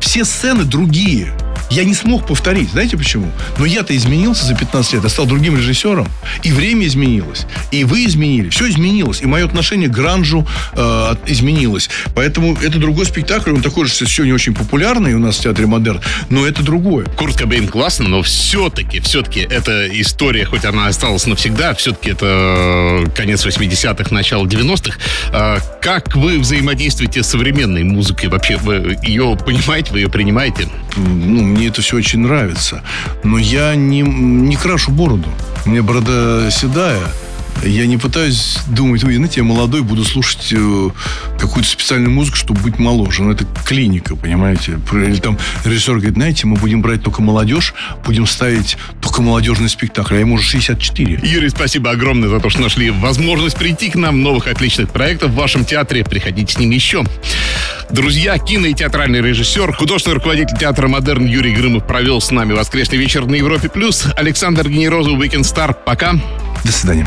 Все 0.00 0.24
сцены 0.24 0.64
другие 0.64 1.32
я 1.70 1.84
не 1.84 1.94
смог 1.94 2.26
повторить. 2.26 2.70
Знаете 2.70 2.96
почему? 2.96 3.30
Но 3.58 3.64
я-то 3.64 3.96
изменился 3.96 4.44
за 4.44 4.54
15 4.54 4.94
лет. 4.94 5.02
Я 5.04 5.08
стал 5.08 5.26
другим 5.26 5.56
режиссером. 5.56 6.08
И 6.42 6.52
время 6.52 6.86
изменилось. 6.86 7.46
И 7.70 7.84
вы 7.84 8.06
изменили. 8.06 8.48
Все 8.48 8.68
изменилось. 8.68 9.22
И 9.22 9.26
мое 9.26 9.44
отношение 9.44 9.88
к 9.88 9.92
гранжу 9.92 10.46
э, 10.72 11.14
изменилось. 11.26 11.90
Поэтому 12.14 12.56
это 12.56 12.78
другой 12.78 13.06
спектакль. 13.06 13.52
Он 13.52 13.62
такой 13.62 13.86
же 13.86 13.92
сегодня 13.92 14.34
очень 14.34 14.54
популярный 14.54 15.14
у 15.14 15.18
нас 15.18 15.38
в 15.38 15.42
театре 15.42 15.66
Модерн. 15.66 16.00
Но 16.30 16.46
это 16.46 16.62
другое. 16.62 17.06
Курт 17.16 17.36
Кобейн 17.36 17.68
классно, 17.68 18.08
но 18.08 18.22
все-таки, 18.22 19.00
все-таки 19.00 19.40
эта 19.40 19.88
история, 20.00 20.44
хоть 20.44 20.64
она 20.64 20.86
осталась 20.86 21.26
навсегда, 21.26 21.74
все-таки 21.74 22.10
это 22.10 23.10
конец 23.14 23.44
80-х, 23.44 24.14
начало 24.14 24.46
90-х. 24.46 24.98
Э, 25.32 25.58
как 25.82 26.16
вы 26.16 26.38
взаимодействуете 26.38 27.22
с 27.22 27.28
современной 27.28 27.84
музыкой? 27.84 28.28
Вообще, 28.28 28.56
вы 28.56 28.98
ее 29.02 29.36
понимаете, 29.44 29.92
вы 29.92 30.00
ее 30.00 30.08
принимаете? 30.08 30.68
Ну, 30.96 31.57
мне 31.58 31.66
это 31.66 31.82
все 31.82 31.96
очень 31.96 32.20
нравится. 32.20 32.82
Но 33.24 33.36
я 33.36 33.74
не, 33.74 34.02
не 34.02 34.56
крашу 34.56 34.92
бороду. 34.92 35.28
У 35.66 35.70
меня 35.70 35.82
борода 35.82 36.50
седая. 36.50 37.02
Я 37.64 37.86
не 37.86 37.96
пытаюсь 37.96 38.58
думать, 38.68 39.02
ой, 39.04 39.14
знаете, 39.14 39.40
я 39.40 39.44
молодой, 39.44 39.82
буду 39.82 40.04
слушать 40.04 40.52
э, 40.52 40.90
какую-то 41.38 41.68
специальную 41.68 42.10
музыку, 42.10 42.36
чтобы 42.36 42.60
быть 42.60 42.78
моложе. 42.78 43.22
Но 43.22 43.28
ну, 43.28 43.34
это 43.34 43.46
клиника, 43.64 44.16
понимаете? 44.16 44.78
Или 44.92 45.16
там 45.16 45.38
режиссер 45.64 45.94
говорит, 45.94 46.14
знаете, 46.14 46.46
мы 46.46 46.56
будем 46.56 46.82
брать 46.82 47.02
только 47.02 47.20
молодежь, 47.20 47.74
будем 48.04 48.26
ставить 48.26 48.76
только 49.00 49.22
молодежный 49.22 49.68
спектакль, 49.68 50.16
а 50.16 50.18
ему 50.20 50.34
уже 50.34 50.44
64. 50.44 51.20
Юрий, 51.22 51.48
спасибо 51.48 51.90
огромное 51.90 52.28
за 52.28 52.40
то, 52.40 52.48
что 52.48 52.62
нашли 52.62 52.90
возможность 52.90 53.56
прийти 53.56 53.90
к 53.90 53.96
нам, 53.96 54.22
новых 54.22 54.46
отличных 54.46 54.90
проектов 54.90 55.32
в 55.32 55.34
вашем 55.34 55.64
театре. 55.64 56.04
Приходите 56.04 56.52
с 56.52 56.58
ними 56.58 56.74
еще. 56.74 57.04
Друзья, 57.90 58.38
кино 58.38 58.66
и 58.66 58.74
театральный 58.74 59.20
режиссер, 59.20 59.72
художественный 59.72 60.14
руководитель 60.14 60.56
театра 60.58 60.88
«Модерн» 60.88 61.26
Юрий 61.26 61.54
Грымов 61.54 61.86
провел 61.86 62.20
с 62.20 62.30
нами 62.30 62.52
воскресный 62.52 62.98
вечер 62.98 63.26
на 63.26 63.34
Европе+. 63.34 63.68
плюс. 63.68 64.06
Александр 64.16 64.68
Генерозов, 64.68 65.14
Weekend 65.14 65.42
Star. 65.42 65.74
Пока. 65.84 66.14
До 66.64 66.72
свидания. 66.72 67.06